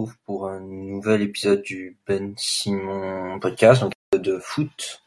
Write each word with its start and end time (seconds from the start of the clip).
retrouve 0.00 0.18
pour 0.24 0.48
un 0.48 0.60
nouvel 0.60 1.22
épisode 1.22 1.62
du 1.62 1.98
Ben 2.06 2.34
Simon 2.36 3.38
podcast, 3.38 3.82
donc 3.82 3.92
de 4.12 4.38
foot. 4.38 5.02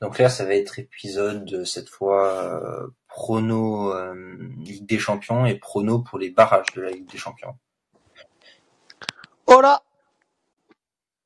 Donc 0.00 0.18
là, 0.18 0.28
ça 0.28 0.44
va 0.44 0.54
être 0.54 0.78
épisode 0.78 1.64
cette 1.64 1.88
fois 1.88 2.54
euh, 2.54 2.88
prono 3.08 3.92
euh, 3.94 4.14
Ligue 4.58 4.86
des 4.86 4.98
Champions 4.98 5.46
et 5.46 5.54
prono 5.54 6.00
pour 6.00 6.18
les 6.18 6.30
barrages 6.30 6.72
de 6.74 6.82
la 6.82 6.90
Ligue 6.90 7.10
des 7.10 7.18
Champions. 7.18 7.56
Hola 9.46 9.82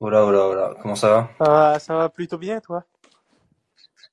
Hola, 0.01 0.25
hola, 0.25 0.47
hola. 0.47 0.75
Comment 0.83 0.97
ça 0.97 1.29
va? 1.39 1.79
Ça 1.79 1.97
va 1.97 2.09
plutôt 2.09 2.39
bien, 2.39 2.61
toi? 2.61 2.85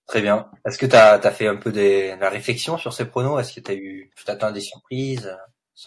Très 0.07 0.21
bien. 0.21 0.49
Est-ce 0.65 0.77
que 0.77 0.85
tu 0.85 0.95
as, 0.95 1.19
fait 1.31 1.47
un 1.47 1.55
peu 1.55 1.71
des, 1.71 2.15
la 2.17 2.29
réflexion 2.29 2.77
sur 2.77 2.93
ces 2.93 3.05
pronos? 3.05 3.39
Est-ce 3.39 3.53
que 3.53 3.59
tu 3.59 3.71
as 3.71 3.75
eu, 3.75 4.11
tu 4.15 4.23
t'attends 4.23 4.51
des 4.51 4.61
surprises? 4.61 5.35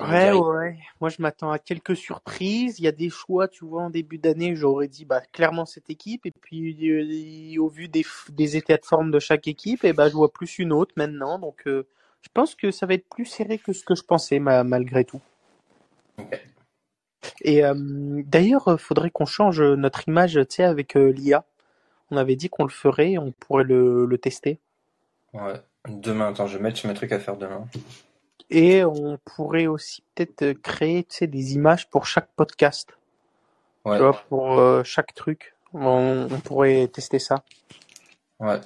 Ouais, 0.01 0.33
ouais. 0.33 0.79
Moi, 1.01 1.09
je 1.09 1.23
m'attends 1.23 1.51
à 1.51 1.59
quelques 1.59 1.97
surprises. 1.97 2.79
Il 2.79 2.85
y 2.85 2.89
a 2.89 2.93
des 2.93 3.11
choix, 3.11 3.49
tu 3.49 3.65
vois, 3.65 3.83
en 3.83 3.91
début 3.91 4.19
d'année, 4.19 4.57
j'aurais 4.57 4.89
dit 4.89 5.05
bah, 5.05 5.21
clairement 5.33 5.67
cette 5.67 5.91
équipe. 5.91 6.27
Et 6.27 6.33
puis, 6.33 6.91
euh, 6.91 7.63
au 7.63 7.69
vu 7.69 7.89
des, 7.89 8.05
des, 8.31 8.57
états 8.57 8.77
de 8.77 8.85
forme 8.85 9.11
de 9.11 9.19
chaque 9.19 9.47
équipe, 9.47 9.85
et 9.85 9.93
bah, 9.93 10.09
je 10.09 10.15
vois 10.15 10.33
plus 10.33 10.59
une 10.59 10.73
autre 10.73 10.93
maintenant. 10.97 11.39
Donc, 11.39 11.63
euh, 11.67 11.87
je 12.23 12.29
pense 12.33 12.55
que 12.55 12.71
ça 12.71 12.87
va 12.87 12.95
être 12.95 13.09
plus 13.09 13.27
serré 13.27 13.59
que 13.59 13.73
ce 13.73 13.85
que 13.85 13.95
je 13.95 14.03
pensais, 14.03 14.39
malgré 14.39 15.05
tout. 15.05 15.21
Et 17.43 17.65
euh, 17.65 17.75
d'ailleurs, 18.27 18.81
faudrait 18.81 19.11
qu'on 19.11 19.27
change 19.27 19.63
notre 19.63 20.09
image, 20.09 20.35
tu 20.49 20.57
sais, 20.57 20.65
avec 20.65 20.95
l'IA. 20.95 21.45
On 22.11 22.17
avait 22.17 22.37
dit 22.37 22.49
qu'on 22.49 22.65
le 22.65 22.71
ferait, 22.71 23.19
on 23.19 23.33
pourrait 23.33 23.65
le, 23.65 24.07
le 24.07 24.19
tester. 24.19 24.59
Ouais. 25.33 25.61
Demain, 25.89 26.31
attends, 26.31 26.47
je 26.47 26.57
vais 26.57 26.63
mettre 26.63 26.87
mes 26.87 26.95
trucs 26.95 27.13
à 27.13 27.19
faire 27.19 27.37
demain. 27.37 27.67
Et 28.51 28.85
on 28.85 29.19
pourrait 29.25 29.67
aussi 29.67 30.03
peut-être 30.15 30.53
créer 30.61 31.05
tu 31.05 31.17
sais, 31.17 31.27
des 31.27 31.55
images 31.55 31.89
pour 31.89 32.07
chaque 32.07 32.29
podcast. 32.37 32.97
Ouais. 33.85 33.97
Tu 33.97 34.03
vois, 34.03 34.23
pour 34.29 34.59
euh, 34.59 34.83
chaque 34.85 35.15
truc. 35.15 35.55
On, 35.73 36.29
on, 36.31 36.41
pourrait 36.41 36.89
tester 36.89 37.19
ça. 37.19 37.43
Ouais. 38.39 38.61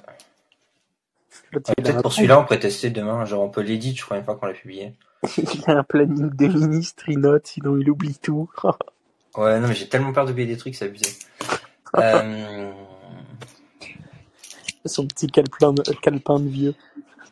Peut-être 1.51 2.01
pour 2.01 2.13
celui-là, 2.13 2.39
on 2.39 2.43
pourrait 2.43 2.59
tester 2.59 2.89
demain. 2.89 3.25
Genre, 3.25 3.41
on 3.41 3.49
peut 3.49 3.61
l'éditer, 3.61 3.97
je 3.97 4.05
crois, 4.05 4.17
une 4.17 4.23
fois 4.23 4.35
qu'on 4.35 4.45
l'a 4.45 4.53
publié. 4.53 4.93
il 5.37 5.63
a 5.67 5.79
un 5.79 5.83
planning 5.83 6.29
de 6.29 6.47
ministre, 6.47 7.09
il 7.09 7.19
note, 7.19 7.47
sinon 7.47 7.77
il 7.77 7.89
oublie 7.89 8.17
tout. 8.17 8.49
ouais, 9.37 9.59
non, 9.59 9.67
mais 9.67 9.75
j'ai 9.75 9.89
tellement 9.89 10.13
peur 10.13 10.25
d'oublier 10.25 10.47
des 10.47 10.57
trucs, 10.57 10.75
c'est 10.75 10.85
abusé. 10.85 11.07
euh... 11.97 12.71
Son 14.85 15.05
petit 15.07 15.27
calepin 15.27 15.73
de, 15.73 15.81
calepin 16.01 16.39
de 16.39 16.47
vieux. 16.47 16.75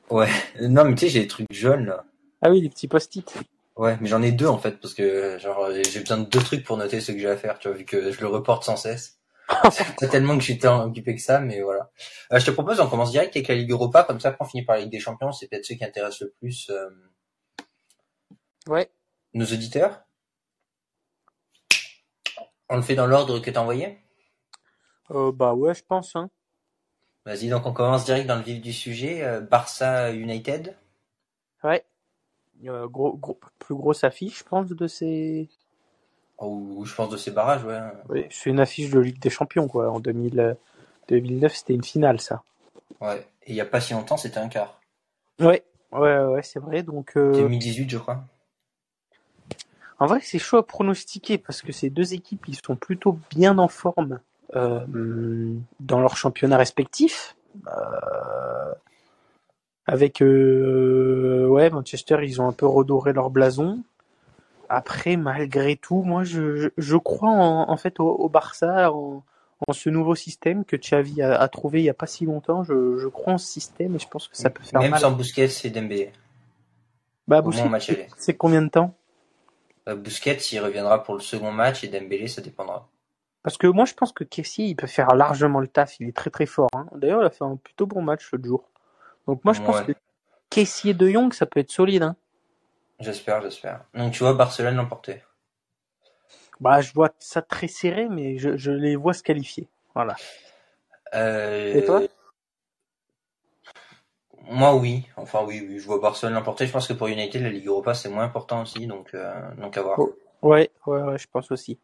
Ouais, 0.10 0.30
non, 0.62 0.86
mais 0.86 0.96
tu 0.96 1.06
sais, 1.06 1.10
j'ai 1.10 1.22
des 1.22 1.28
trucs 1.28 1.48
jaunes 1.52 1.86
là. 1.86 2.04
Ah 2.42 2.50
oui, 2.50 2.62
les 2.62 2.70
petits 2.70 2.88
post-it. 2.88 3.34
Ouais, 3.76 3.98
mais 4.02 4.08
j'en 4.08 4.22
ai 4.24 4.32
deux 4.32 4.48
en 4.48 4.58
fait 4.58 4.80
parce 4.80 4.96
que 4.96 5.38
genre 5.38 5.72
j'ai 5.72 6.00
besoin 6.00 6.18
de 6.18 6.26
deux 6.26 6.40
trucs 6.40 6.64
pour 6.64 6.78
noter 6.78 7.00
ce 7.00 7.12
que 7.12 7.20
j'ai 7.20 7.30
à 7.30 7.38
faire, 7.38 7.60
tu 7.60 7.68
vois, 7.68 7.78
vu 7.78 7.86
que 7.86 8.12
je 8.12 8.20
le 8.22 8.28
reporte 8.28 8.64
sans 8.64 8.76
cesse. 8.76 9.20
c'est 9.72 10.10
tellement 10.10 10.38
que 10.38 10.44
j'étais 10.44 10.68
occupé 10.68 11.16
que 11.16 11.22
ça, 11.22 11.40
mais 11.40 11.62
voilà. 11.62 11.90
Euh, 12.34 12.40
je 12.40 12.46
te 12.46 12.52
propose, 12.52 12.80
on 12.80 12.90
commence 12.90 13.12
direct 13.12 13.36
avec 13.36 13.48
la 13.48 13.56
Ligue 13.56 13.72
Europa, 13.72 14.04
comme 14.04 14.20
ça, 14.20 14.30
après 14.30 14.44
on 14.44 14.48
finit 14.48 14.66
par 14.66 14.76
la 14.76 14.82
Ligue 14.82 14.92
des 14.92 15.00
Champions, 15.00 15.32
c'est 15.32 15.48
peut-être 15.48 15.66
ceux 15.66 15.76
qui 15.76 15.86
intéressent 15.86 16.22
le 16.22 16.34
plus. 16.40 16.70
Euh... 16.70 16.90
Ouais. 18.68 18.92
Nos 19.34 19.46
auditeurs. 19.46 20.02
On 22.70 22.76
le 22.76 22.82
fait 22.82 22.96
dans 22.96 23.08
l'ordre 23.08 23.40
que 23.40 23.50
t'as 23.50 23.62
envoyé? 23.62 24.00
Euh, 25.12 25.32
bah 25.32 25.54
ouais, 25.54 25.74
je 25.74 25.84
pense. 25.84 26.16
Hein. 26.16 26.30
Vas-y, 27.26 27.48
donc 27.48 27.66
on 27.66 27.74
commence 27.74 28.06
direct 28.06 28.28
dans 28.28 28.36
le 28.36 28.42
vif 28.42 28.60
du 28.60 28.74
sujet. 28.74 29.42
Barça 29.50 30.12
United. 30.12 30.76
Ouais. 31.64 31.86
Euh, 32.66 32.88
gros, 32.88 33.14
gros, 33.14 33.40
plus 33.60 33.76
grosse 33.76 34.04
affiche, 34.04 34.40
je 34.40 34.44
pense, 34.44 34.68
de 34.68 34.88
ces. 34.88 35.50
Oh, 36.40 36.84
je 36.86 36.94
pense 36.94 37.10
de 37.10 37.18
ces 37.18 37.32
barrages, 37.32 37.64
ouais. 37.64 37.80
Oui, 38.10 38.26
c'est 38.30 38.50
une 38.50 38.60
affiche 38.60 38.90
de 38.90 39.00
Ligue 39.00 39.20
des 39.20 39.30
Champions, 39.30 39.68
quoi. 39.68 39.92
En 39.92 40.00
2000, 40.00 40.58
2009, 41.08 41.56
c'était 41.56 41.74
une 41.74 41.84
finale, 41.84 42.20
ça. 42.20 42.44
Ouais. 43.02 43.26
Et 43.44 43.52
il 43.52 43.54
n'y 43.56 43.62
a 43.62 43.66
pas 43.66 43.80
si 43.80 43.94
longtemps, 43.94 44.18
c'était 44.18 44.40
un 44.40 44.50
quart. 44.50 44.80
Ouais, 45.40 45.64
ouais, 45.92 46.26
ouais, 46.26 46.44
c'est 46.44 46.60
vrai. 46.60 46.84
Donc. 46.84 47.14
Euh... 47.16 47.34
2018, 47.34 47.90
je 47.90 47.98
crois. 47.98 48.24
En 50.00 50.06
vrai, 50.06 50.20
c'est 50.22 50.40
chaud 50.40 50.58
à 50.58 50.66
pronostiquer 50.66 51.38
parce 51.38 51.62
que 51.62 51.72
ces 51.72 51.90
deux 51.90 52.14
équipes, 52.14 52.46
ils 52.48 52.60
sont 52.64 52.76
plutôt 52.76 53.20
bien 53.32 53.58
en 53.58 53.68
forme 53.68 54.20
euh, 54.56 55.56
dans 55.80 56.00
leur 56.00 56.18
championnat 56.18 56.58
respectif. 56.58 57.36
Euh, 57.68 58.74
avec 59.88 60.22
euh, 60.22 61.48
ouais 61.48 61.70
Manchester, 61.70 62.18
ils 62.24 62.42
ont 62.42 62.48
un 62.48 62.52
peu 62.52 62.68
redoré 62.68 63.14
leur 63.14 63.30
blason. 63.30 63.80
Après, 64.70 65.16
malgré 65.16 65.78
tout, 65.78 66.04
moi, 66.04 66.26
je, 66.26 66.70
je, 66.78 66.98
crois 66.98 67.30
en, 67.30 67.70
en 67.70 67.78
fait 67.78 68.02
au, 68.02 68.10
au 68.10 68.28
Barça, 68.28 68.92
en, 68.92 69.24
en, 69.66 69.74
ce 69.74 69.90
nouveau 69.90 70.14
système 70.14 70.66
que 70.66 70.76
Xavi 70.76 71.22
a, 71.22 71.40
a, 71.40 71.48
trouvé 71.48 71.80
il 71.80 71.86
y 71.86 71.90
a 71.90 71.94
pas 71.94 72.06
si 72.06 72.26
longtemps. 72.26 72.64
Je, 72.64 72.98
je 72.98 73.08
crois 73.08 73.34
en 73.34 73.38
ce 73.38 73.48
système 73.48 73.96
et 73.96 74.00
je 74.00 74.08
pense 74.10 74.28
que 74.28 74.36
ça 74.36 74.50
peut 74.50 74.64
faire 74.64 74.82
Même 74.82 74.92
mal. 74.92 75.00
sans 75.00 75.12
Busquets 75.12 75.48
et 75.64 75.70
Dembélé. 75.70 76.12
Bah, 77.30 77.42
Busquets, 77.42 78.10
c'est 78.18 78.36
combien 78.36 78.62
de 78.62 78.70
temps? 78.70 78.94
Euh, 79.88 79.96
Busquets, 79.96 80.38
il 80.52 80.60
reviendra 80.60 81.02
pour 81.02 81.14
le 81.14 81.22
second 81.22 81.54
match 81.54 81.86
et 81.86 81.88
Dembélé, 81.88 82.28
ça 82.28 82.42
dépendra. 82.42 82.90
Parce 83.44 83.58
que 83.58 83.68
moi, 83.68 83.86
je 83.86 83.94
pense 83.94 84.12
que 84.12 84.26
Kessie, 84.26 84.70
il 84.70 84.76
peut 84.76 84.88
faire 84.88 85.16
largement 85.16 85.62
le 85.62 85.68
taf. 85.70 85.98
Il 86.02 86.10
est 86.10 86.16
très 86.16 86.30
très 86.30 86.46
fort. 86.46 86.70
Hein. 86.74 86.88
D'ailleurs, 86.94 87.22
il 87.22 87.26
a 87.26 87.30
fait 87.30 87.46
un 87.46 87.56
plutôt 87.56 87.86
bon 87.86 88.02
match 88.02 88.30
l'autre 88.34 88.46
jour. 88.46 88.70
Donc 89.28 89.44
moi, 89.44 89.54
je 89.54 89.62
pense 89.62 89.80
Ouais. 89.80 89.94
que 89.94 90.00
Caissier 90.50 90.94
de 90.94 91.10
Jong, 91.10 91.34
ça 91.34 91.46
peut 91.46 91.60
être 91.60 91.72
solide. 91.72 92.04
Hein. 92.04 92.16
J'espère, 93.00 93.42
j'espère. 93.42 93.84
Donc 93.94 94.14
tu 94.14 94.20
vois 94.20 94.34
Barcelone 94.34 94.76
l'emporter. 94.76 95.24
Bah, 96.60 96.82
je 96.82 96.92
vois 96.94 97.12
ça 97.20 97.42
très 97.42 97.68
serré, 97.68 98.08
mais 98.10 98.40
je, 98.40 98.58
je 98.58 98.72
les 98.72 98.96
vois 98.96 99.14
se 99.14 99.22
qualifier. 99.22 99.68
Voilà. 99.94 100.16
Euh... 101.14 101.76
Et 101.76 101.86
toi? 101.86 102.02
Moi, 104.50 104.76
oui. 104.76 105.06
Enfin, 105.18 105.44
oui, 105.46 105.64
oui. 105.68 105.80
Je 105.80 105.86
vois 105.86 106.00
Barcelone 106.00 106.34
l'emporter. 106.34 106.66
Je 106.66 106.72
pense 106.72 106.88
que 106.88 106.94
pour 106.94 107.08
United, 107.08 107.42
la 107.44 107.50
Ligue 107.50 107.68
Europa, 107.68 107.94
c'est 107.94 108.10
moins 108.10 108.24
important 108.24 108.62
aussi. 108.62 108.88
Donc, 108.88 109.14
euh... 109.14 109.54
donc 109.56 109.78
à 109.78 109.82
voir. 109.84 110.00
Oh. 110.00 110.18
Ouais, 110.42 110.72
ouais, 110.86 111.02
ouais, 111.02 111.18
je 111.18 111.28
pense 111.28 111.52
aussi. 111.52 111.78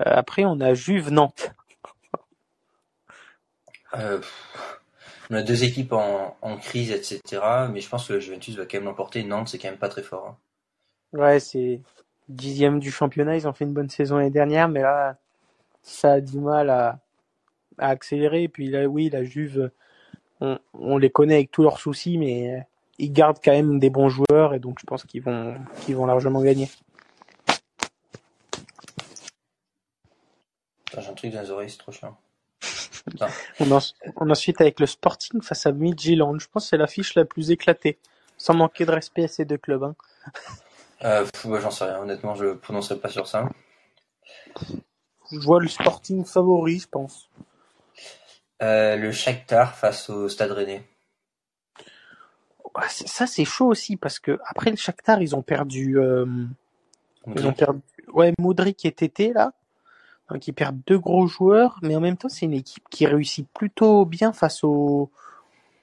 Euh, 0.00 0.04
après, 0.04 0.44
on 0.44 0.60
a 0.60 0.74
Juve 0.74 1.10
Nantes. 1.10 1.52
Euh, 3.94 4.20
on 5.32 5.36
a 5.36 5.42
deux 5.42 5.64
équipes 5.64 5.92
en, 5.94 6.36
en, 6.42 6.56
crise, 6.58 6.90
etc. 6.90 7.42
Mais 7.70 7.80
je 7.80 7.88
pense 7.88 8.06
que 8.06 8.12
la 8.12 8.20
Juventus 8.20 8.54
va 8.54 8.66
quand 8.66 8.76
même 8.76 8.84
l'emporter. 8.84 9.24
Nantes, 9.24 9.48
c'est 9.48 9.58
quand 9.58 9.70
même 9.70 9.78
pas 9.78 9.88
très 9.88 10.02
fort. 10.02 10.28
Hein. 10.28 11.18
Ouais, 11.18 11.40
c'est 11.40 11.80
dixième 12.28 12.78
du 12.78 12.90
championnat. 12.90 13.36
Ils 13.36 13.48
ont 13.48 13.54
fait 13.54 13.64
une 13.64 13.72
bonne 13.72 13.88
saison 13.88 14.18
l'année 14.18 14.30
dernière, 14.30 14.68
mais 14.68 14.82
là, 14.82 15.16
ça 15.82 16.12
a 16.12 16.20
du 16.20 16.38
mal 16.38 16.68
à, 16.68 17.00
à 17.78 17.88
accélérer. 17.88 18.42
Et 18.42 18.48
puis 18.48 18.68
là, 18.68 18.86
oui, 18.86 19.08
la 19.08 19.24
Juve, 19.24 19.70
on, 20.42 20.58
on, 20.74 20.98
les 20.98 21.10
connaît 21.10 21.34
avec 21.34 21.50
tous 21.50 21.62
leurs 21.62 21.78
soucis, 21.78 22.18
mais 22.18 22.66
ils 22.98 23.12
gardent 23.12 23.40
quand 23.42 23.52
même 23.52 23.78
des 23.78 23.90
bons 23.90 24.10
joueurs 24.10 24.52
et 24.54 24.58
donc 24.58 24.78
je 24.80 24.84
pense 24.84 25.04
qu'ils 25.04 25.22
vont, 25.22 25.56
qu'ils 25.80 25.96
vont 25.96 26.04
largement 26.04 26.42
gagner. 26.42 26.68
J'ai 30.92 31.08
un 31.08 31.14
truc 31.14 31.32
dans 31.32 31.40
les 31.40 31.50
oreilles, 31.50 31.70
c'est 31.70 31.78
trop 31.78 31.90
chiant. 31.90 32.18
On, 33.60 33.70
en, 33.72 33.78
on 34.16 34.30
ensuite 34.30 34.60
avec 34.60 34.80
le 34.80 34.86
Sporting 34.86 35.42
face 35.42 35.66
à 35.66 35.72
Midtjylland. 35.72 36.38
Je 36.38 36.48
pense 36.48 36.64
que 36.64 36.68
c'est 36.70 36.76
l'affiche 36.76 37.14
la 37.14 37.24
plus 37.24 37.50
éclatée. 37.50 37.98
Sans 38.38 38.54
manquer 38.54 38.84
de 38.86 38.90
respect 38.90 39.24
à 39.24 39.28
ces 39.28 39.44
deux 39.44 39.58
clubs. 39.58 39.84
Hein. 39.84 39.94
Euh, 41.04 41.26
J'en 41.44 41.70
sais 41.70 41.84
rien, 41.84 41.98
honnêtement, 41.98 42.34
je 42.34 42.54
prononcerai 42.54 42.98
pas 42.98 43.08
sur 43.08 43.26
ça. 43.26 43.48
Je 45.30 45.38
vois 45.38 45.60
le 45.60 45.68
Sporting 45.68 46.24
favori, 46.24 46.78
je 46.80 46.88
pense. 46.88 47.28
Euh, 48.62 48.96
le 48.96 49.10
Shakhtar 49.12 49.74
face 49.74 50.08
au 50.10 50.28
Stade 50.28 50.52
Rennais. 50.52 50.84
Ça 52.88 53.26
c'est 53.26 53.44
chaud 53.44 53.66
aussi 53.66 53.96
parce 53.96 54.18
que 54.18 54.38
après 54.46 54.70
le 54.70 54.76
Shakhtar 54.76 55.20
ils 55.20 55.36
ont 55.36 55.42
perdu. 55.42 55.98
Euh, 55.98 56.24
ils 57.26 57.46
ont 57.46 57.52
perdu. 57.52 57.80
Ouais, 58.12 58.32
Moudric 58.38 58.84
et 58.84 58.92
Tété 58.92 59.32
là. 59.32 59.52
Donc 60.30 60.46
ils 60.46 60.52
perdent 60.52 60.80
deux 60.86 60.98
gros 60.98 61.26
joueurs, 61.26 61.78
mais 61.82 61.96
en 61.96 62.00
même 62.00 62.16
temps 62.16 62.28
c'est 62.28 62.46
une 62.46 62.54
équipe 62.54 62.88
qui 62.90 63.06
réussit 63.06 63.46
plutôt 63.52 64.04
bien 64.04 64.32
face 64.32 64.64
aux, 64.64 65.10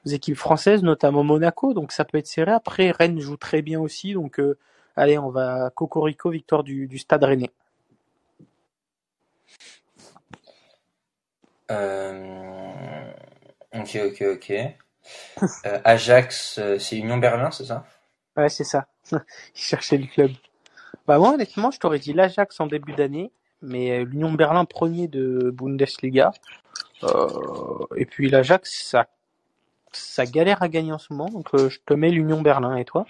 aux, 0.05 0.09
équipes 0.09 0.37
françaises, 0.37 0.81
notamment 0.81 1.23
Monaco, 1.23 1.73
donc 1.73 1.91
ça 1.91 2.05
peut 2.05 2.17
être 2.17 2.27
serré. 2.27 2.51
Après 2.51 2.91
Rennes 2.91 3.19
joue 3.19 3.37
très 3.37 3.61
bien 3.61 3.79
aussi, 3.79 4.13
donc 4.13 4.39
euh, 4.39 4.57
allez 4.95 5.17
on 5.17 5.29
va 5.29 5.71
Cocorico, 5.75 6.29
victoire 6.29 6.63
du, 6.63 6.87
du 6.87 6.97
Stade 6.97 7.23
Rennais. 7.23 7.51
Euh... 11.71 13.11
Ok 13.75 13.99
ok 14.03 14.23
ok. 14.33 14.51
euh, 15.65 15.79
Ajax, 15.83 16.59
c'est 16.79 16.97
Union 16.97 17.17
Berlin, 17.17 17.51
c'est 17.51 17.65
ça? 17.65 17.85
Ouais 18.35 18.49
c'est 18.49 18.63
ça. 18.63 18.87
Ils 19.11 19.21
cherchaient 19.53 19.97
le 19.97 20.07
club. 20.07 20.31
Bah 21.05 21.19
moi 21.19 21.33
honnêtement 21.33 21.69
je 21.69 21.79
t'aurais 21.79 21.99
dit 21.99 22.13
l'Ajax 22.13 22.59
en 22.59 22.67
début 22.67 22.93
d'année 22.93 23.31
mais 23.61 24.03
l'Union 24.05 24.31
Berlin 24.31 24.65
premier 24.65 25.07
de 25.07 25.51
Bundesliga. 25.53 26.31
Euh, 27.03 27.85
et 27.95 28.05
puis 28.05 28.29
l'Ajax, 28.29 28.83
ça, 28.85 29.07
ça 29.91 30.25
galère 30.25 30.61
à 30.61 30.69
gagner 30.69 30.91
en 30.91 30.97
ce 30.97 31.13
moment, 31.13 31.29
donc 31.29 31.53
euh, 31.53 31.69
je 31.69 31.79
te 31.85 31.93
mets 31.93 32.09
l'Union 32.09 32.41
Berlin. 32.41 32.75
Et 32.75 32.85
toi? 32.85 33.05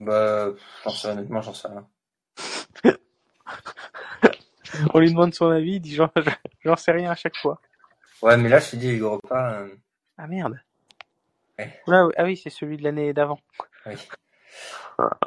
Bah, 0.00 0.48
j'en 0.84 0.90
sais 0.90 1.08
honnêtement, 1.08 1.40
j'en 1.42 1.54
sais 1.54 1.68
rien. 1.68 1.86
On 4.94 4.98
lui 4.98 5.10
demande 5.10 5.34
son 5.34 5.50
avis, 5.50 5.74
il 5.74 5.80
dit 5.80 5.94
j'en 5.94 6.10
j'en 6.64 6.76
sais 6.76 6.92
rien 6.92 7.10
à 7.10 7.14
chaque 7.14 7.36
fois. 7.36 7.60
Ouais, 8.22 8.36
mais 8.36 8.48
là, 8.48 8.58
je 8.58 8.70
te 8.70 8.76
dis, 8.76 8.90
Ligue 8.92 9.02
Europa, 9.02 9.60
euh, 9.60 9.68
Ah 10.18 10.26
merde. 10.26 10.58
Ouais. 11.58 11.80
Ah 11.86 12.24
oui, 12.24 12.36
c'est 12.36 12.50
celui 12.50 12.76
de 12.76 12.82
l'année 12.82 13.12
d'avant. 13.12 13.38
oui. 13.86 13.94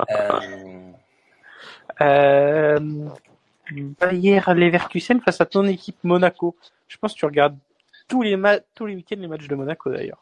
Euh, 0.09 0.91
Euh, 1.99 3.09
Bayer 3.71 4.41
Leverkusen 4.47 5.21
face 5.21 5.41
à 5.41 5.45
ton 5.45 5.65
équipe 5.65 5.97
Monaco. 6.03 6.55
Je 6.87 6.97
pense 6.97 7.13
que 7.13 7.19
tu 7.19 7.25
regardes 7.25 7.57
tous 8.07 8.21
les 8.21 8.37
tous 8.73 8.85
les 8.85 8.95
week-ends 8.95 9.17
les 9.19 9.27
matchs 9.27 9.47
de 9.47 9.55
Monaco 9.55 9.91
d'ailleurs. 9.91 10.21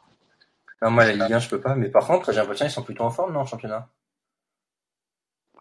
non, 0.82 0.90
moi, 0.90 1.04
la 1.04 1.12
Ligue 1.12 1.32
1, 1.32 1.38
je 1.38 1.48
peux 1.48 1.60
pas. 1.60 1.74
Mais 1.74 1.88
par 1.88 2.06
contre, 2.06 2.32
j'ai 2.32 2.38
l'impression 2.38 2.64
qu'ils 2.64 2.72
sont 2.74 2.82
plutôt 2.82 3.04
en 3.04 3.10
forme, 3.10 3.32
non, 3.32 3.40
en 3.40 3.46
championnat? 3.46 3.88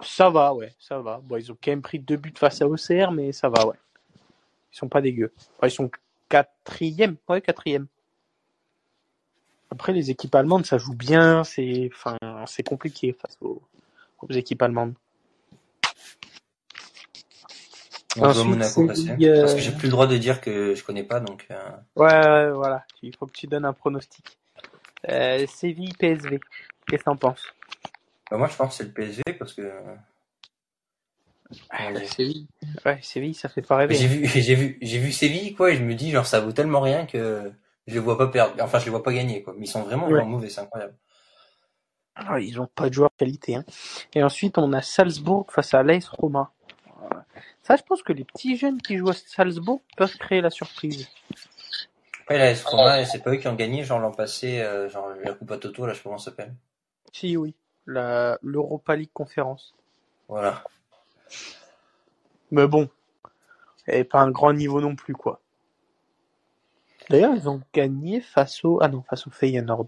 Ça 0.02 0.30
va, 0.30 0.54
ouais, 0.54 0.74
ça 0.80 1.00
va. 1.00 1.22
Bon, 1.24 1.38
ils 1.38 1.52
ont 1.52 1.58
quand 1.62 1.72
même 1.72 1.82
pris 1.82 2.00
deux 2.00 2.18
buts 2.18 2.34
face 2.36 2.62
à 2.62 2.68
OCR, 2.68 3.12
mais 3.12 3.32
ça 3.32 3.50
va, 3.50 3.66
ouais. 3.66 3.78
Ils 4.74 4.78
sont 4.78 4.90
pas 4.90 5.02
dégueux. 5.02 5.31
Enfin, 5.58 5.68
ils 5.68 5.72
sont 5.72 5.90
quatrième, 6.28 7.16
ouais, 7.30 7.42
quatrième. 7.42 7.88
Après, 9.72 9.94
les 9.94 10.12
équipes 10.12 10.36
allemandes, 10.36 10.66
ça 10.66 10.78
joue 10.78 10.96
bien. 10.96 11.44
C'est, 11.44 11.90
enfin, 11.94 12.18
c'est 12.46 12.64
compliqué 12.64 13.14
face 13.14 13.38
aux, 13.42 13.62
aux 14.22 14.34
équipes 14.34 14.62
allemandes. 14.62 14.96
On 18.18 18.24
Ensuite, 18.24 18.46
Monaco 18.46 18.84
euh, 18.84 19.42
Parce 19.42 19.54
que 19.56 19.60
j'ai 19.62 19.72
plus 19.72 19.88
le 19.88 19.92
droit 19.92 20.08
de 20.08 20.18
dire 20.18 20.40
que 20.42 20.74
je 20.76 20.84
connais 20.84 21.04
pas, 21.04 21.20
donc... 21.20 21.48
euh, 21.52 21.56
Ouais, 21.96 22.06
ouais, 22.28 22.52
voilà. 22.52 22.86
Il 23.02 23.16
faut 23.16 23.26
que 23.28 23.34
tu 23.34 23.48
donnes 23.48 23.66
un 23.66 23.74
pronostic. 23.74 24.38
Euh, 25.10 25.46
Séville, 25.48 25.94
PSV. 26.00 26.40
Qu'est-ce 26.88 27.00
que 27.00 27.06
t'en 27.06 27.18
penses? 27.18 27.44
Bah, 28.32 28.38
moi, 28.38 28.48
je 28.48 28.56
pense 28.56 28.70
que 28.70 28.76
c'est 28.76 28.84
le 28.86 28.92
PSG, 28.92 29.22
parce 29.38 29.54
que... 29.54 29.72
Comment 31.70 31.92
dire 31.92 32.10
Séville. 32.12 32.48
Ouais, 32.86 33.00
Séville, 33.02 33.34
ça 33.36 33.50
fait 33.50 33.62
pas 33.62 33.76
rêver. 33.78 33.96
J'ai 33.96 34.08
vu, 34.08 34.26
j'ai 34.42 34.56
vu, 34.56 34.78
j'ai 34.82 34.98
vu 34.98 35.12
Séville, 35.12 35.54
quoi, 35.54 35.72
et 35.72 35.76
je 35.76 35.84
me 35.84 35.94
dis, 35.94 36.12
genre, 36.12 36.26
ça 36.26 36.40
vaut 36.40 36.52
tellement 36.52 36.82
rien 36.82 37.06
que 37.06 37.52
je 37.88 37.94
les 37.94 38.00
vois 38.00 38.18
pas 38.18 38.28
perdre. 38.28 38.56
Enfin, 38.62 38.80
je 38.80 38.86
les 38.86 38.92
vois 38.92 39.04
pas 39.04 39.14
gagner, 39.14 39.44
quoi. 39.44 39.54
Mais 39.58 39.66
ils 39.66 39.70
sont 39.70 39.84
vraiment, 39.84 40.06
Ouais. 40.08 40.14
vraiment 40.14 40.30
mauvais, 40.32 40.50
c'est 40.50 40.62
incroyable. 40.62 40.96
Ah, 42.16 42.40
ils 42.40 42.62
ont 42.62 42.68
pas 42.74 42.88
de 42.90 42.94
joueurs 42.94 43.12
qualité. 43.18 43.56
Hein. 43.56 43.66
Et 44.14 44.24
ensuite, 44.24 44.58
on 44.58 44.72
a 44.72 44.82
Salzbourg 44.82 45.48
face 45.52 45.74
à 45.74 45.84
l'AS 45.84 46.08
Roma. 46.08 46.54
Ça, 47.66 47.76
je 47.78 47.82
pense 47.82 48.04
que 48.04 48.14
les 48.14 48.26
petits 48.26 48.58
jeunes 48.58 48.80
qui 48.80 48.96
jouent 48.96 49.10
à 49.10 49.14
Salzbourg 49.14 49.82
peuvent 49.98 50.16
créer 50.20 50.40
la 50.40 50.52
surprise. 50.52 51.10
Après, 52.22 52.38
la 52.38 52.52
S 52.52 52.64
Roma, 52.64 53.04
c'est 53.06 53.24
pas 53.24 53.32
eux 53.32 53.38
qui 53.38 53.48
ont 53.48 53.56
gagné, 53.56 53.84
genre, 53.84 53.98
l'an 53.98 54.12
passé, 54.12 54.62
euh, 54.62 54.88
genre, 54.88 55.10
la 55.24 55.34
Coupe 55.34 55.50
à 55.50 55.58
Toto, 55.58 55.88
là, 55.88 55.94
je 55.94 55.98
sais 55.98 56.04
pas 56.04 56.10
comment 56.10 56.20
ça 56.20 56.26
s'appelle. 56.30 56.54
Si, 57.12 57.36
oui. 57.36 57.56
La, 57.88 58.38
l'Europa 58.44 58.96
League 58.96 59.10
Conférence. 59.12 59.74
Voilà. 60.28 60.64
Mais 62.52 62.68
bon. 62.68 62.88
Et 63.88 64.04
pas 64.04 64.20
un 64.20 64.30
grand 64.30 64.54
niveau 64.54 64.80
non 64.80 64.96
plus, 64.96 65.16
quoi. 65.16 65.42
D'ailleurs, 67.10 67.34
ils 67.34 67.50
ont 67.50 67.64
gagné 67.74 68.22
face 68.22 68.64
au, 68.64 68.78
ah 68.80 68.90
non, 68.90 69.02
face 69.02 69.26
au 69.26 69.32
Feyenoord. 69.32 69.88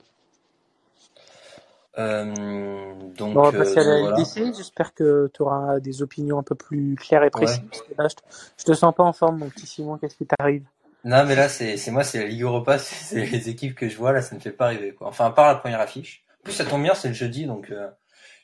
Euh, 1.98 2.94
donc, 3.18 3.34
Bon, 3.34 3.40
on 3.42 3.44
va 3.44 3.50
euh, 3.50 3.58
passer 3.60 3.80
à 3.80 3.84
la 3.84 4.00
voilà. 4.00 4.18
LDC. 4.18 4.54
J'espère 4.56 4.94
que 4.94 5.30
tu 5.34 5.42
auras 5.42 5.80
des 5.80 6.02
opinions 6.02 6.38
un 6.40 6.44
peu 6.44 6.56
plus 6.56 6.96
claires 6.96 7.24
et 7.24 7.30
précises. 7.30 7.62
Parce 7.70 7.82
que 7.82 7.94
là, 7.98 8.08
je 8.08 8.16
te, 8.16 8.22
je 8.60 8.64
te 8.66 8.74
sens 8.74 8.94
pas 8.94 9.04
en 9.04 9.14
forme, 9.14 9.40
mon 9.40 9.50
petit 9.50 9.66
Simon. 9.66 9.98
Qu'est-ce 9.98 10.16
qui 10.16 10.28
t'arrive? 10.28 10.64
Non, 11.04 11.26
mais 11.26 11.36
là, 11.36 11.48
c'est, 11.50 11.78
moi, 11.92 12.04
c'est 12.04 12.20
la 12.20 12.26
Ligue 12.28 12.42
Europa, 12.44 12.78
c'est 12.80 13.26
les 13.26 13.50
équipes 13.50 13.76
que 13.76 13.88
je 13.90 13.98
vois, 13.98 14.12
là, 14.12 14.22
ça 14.22 14.36
ne 14.36 14.40
fait 14.42 14.52
pas 14.52 14.68
rêver, 14.68 14.94
quoi. 14.94 15.08
Enfin, 15.08 15.26
à 15.26 15.32
part 15.32 15.48
la 15.48 15.56
première 15.56 15.80
affiche. 15.80 16.24
En 16.42 16.44
plus, 16.44 16.54
ça 16.54 16.66
tombe 16.66 16.84
bien, 16.84 16.94
c'est 16.94 17.08
le 17.08 17.14
jeudi, 17.14 17.46
donc, 17.46 17.72
euh, 17.72 17.90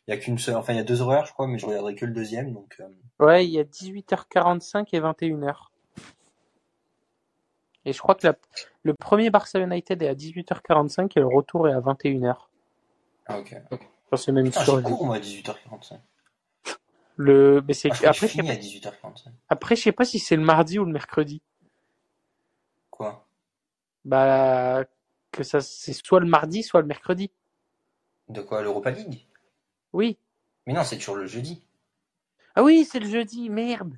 il 0.08 0.12
y 0.12 0.14
a 0.14 0.18
qu'une 0.18 0.38
seule, 0.38 0.56
enfin, 0.56 0.74
il 0.74 0.78
y 0.78 0.80
a 0.80 0.84
deux 0.84 1.02
horaires, 1.02 1.26
je 1.26 1.34
crois, 1.34 1.48
mais 1.48 1.58
je 1.58 1.66
regarderai 1.66 1.96
que 1.96 2.06
le 2.06 2.14
deuxième, 2.14 2.54
donc, 2.54 2.76
euh, 2.80 2.88
Ouais, 3.26 3.46
il 3.46 3.52
y 3.52 3.60
a 3.60 3.64
18h45 3.64 4.94
et 4.94 5.00
21h. 5.00 5.72
Et 7.86 7.92
je 7.94 8.00
crois 8.00 8.16
que 8.16 8.26
la- 8.28 8.36
le 8.84 8.94
premier 8.94 9.30
Barça 9.30 9.60
United 9.60 10.02
est 10.02 10.08
à 10.08 10.16
18h45 10.16 11.18
et 11.18 11.20
le 11.20 11.28
retour 11.28 11.68
est 11.68 11.74
à 11.74 11.80
21h. 11.82 12.50
Ah, 13.26 13.40
ok. 13.40 13.56
Enfin, 13.72 14.18
c'est 14.18 14.32
même 14.32 14.52
sûr. 14.52 14.78
j'ai 14.78 14.84
cours, 14.84 15.06
moi, 15.06 15.16
à 15.16 15.20
18h45. 15.20 16.00
Le, 17.16 17.62
mais 17.68 17.74
c'est, 17.74 17.90
Ah, 17.92 17.96
que 17.96 18.06
après, 18.08 18.28
je 18.28 18.40
à 18.40 18.44
pas, 18.44 18.54
18h45. 18.54 19.32
après, 19.50 19.76
je 19.76 19.82
sais 19.84 19.92
pas 19.92 20.06
si 20.06 20.20
c'est 20.20 20.36
le 20.36 20.44
mardi 20.44 20.80
ou 20.80 20.86
le 20.86 20.92
mercredi. 20.92 21.42
Quoi? 22.90 23.28
Bah, 24.04 24.84
que 25.32 25.44
ça, 25.44 25.62
c'est 25.62 25.94
soit 25.94 26.20
le 26.20 26.26
mardi, 26.26 26.64
soit 26.64 26.82
le 26.82 26.88
mercredi. 26.88 27.32
De 28.30 28.42
quoi? 28.42 28.62
L'Europa 28.62 28.92
League? 28.92 29.26
Oui. 29.94 30.18
Mais 30.66 30.74
non, 30.74 30.84
c'est 30.84 30.98
toujours 30.98 31.16
le 31.16 31.28
jeudi. 31.28 31.64
Ah 32.56 32.64
oui, 32.64 32.88
c'est 32.90 33.00
le 33.00 33.10
jeudi, 33.10 33.50
merde. 33.50 33.98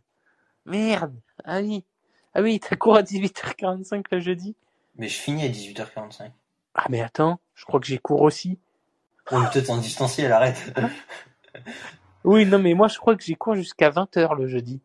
Merde. 0.65 1.15
Ah 1.43 1.59
oui. 1.61 1.85
Ah 2.33 2.41
oui, 2.41 2.59
t'as 2.59 2.75
cours 2.75 2.97
à 2.97 3.01
18h45 3.01 4.05
le 4.11 4.19
jeudi. 4.19 4.55
Mais 4.95 5.07
je 5.07 5.19
finis 5.19 5.43
à 5.43 5.49
18h45. 5.49 6.31
Ah 6.73 6.85
mais 6.89 7.01
attends, 7.01 7.39
je 7.53 7.63
crois 7.65 7.79
que 7.79 7.85
j'ai 7.85 7.97
cours 7.97 8.21
aussi. 8.21 8.59
Mais 9.31 9.37
toi, 9.39 9.49
t'es 9.51 9.69
en 9.69 9.77
distanciel, 9.77 10.31
arrête. 10.31 10.57
Oui, 12.23 12.45
non 12.45 12.57
mais 12.57 12.73
moi 12.73 12.87
je 12.87 12.97
crois 12.97 13.15
que 13.15 13.23
j'ai 13.23 13.35
cours 13.35 13.53
jusqu'à 13.55 13.89
20h 13.91 14.35
le 14.35 14.47
jeudi. 14.47 14.81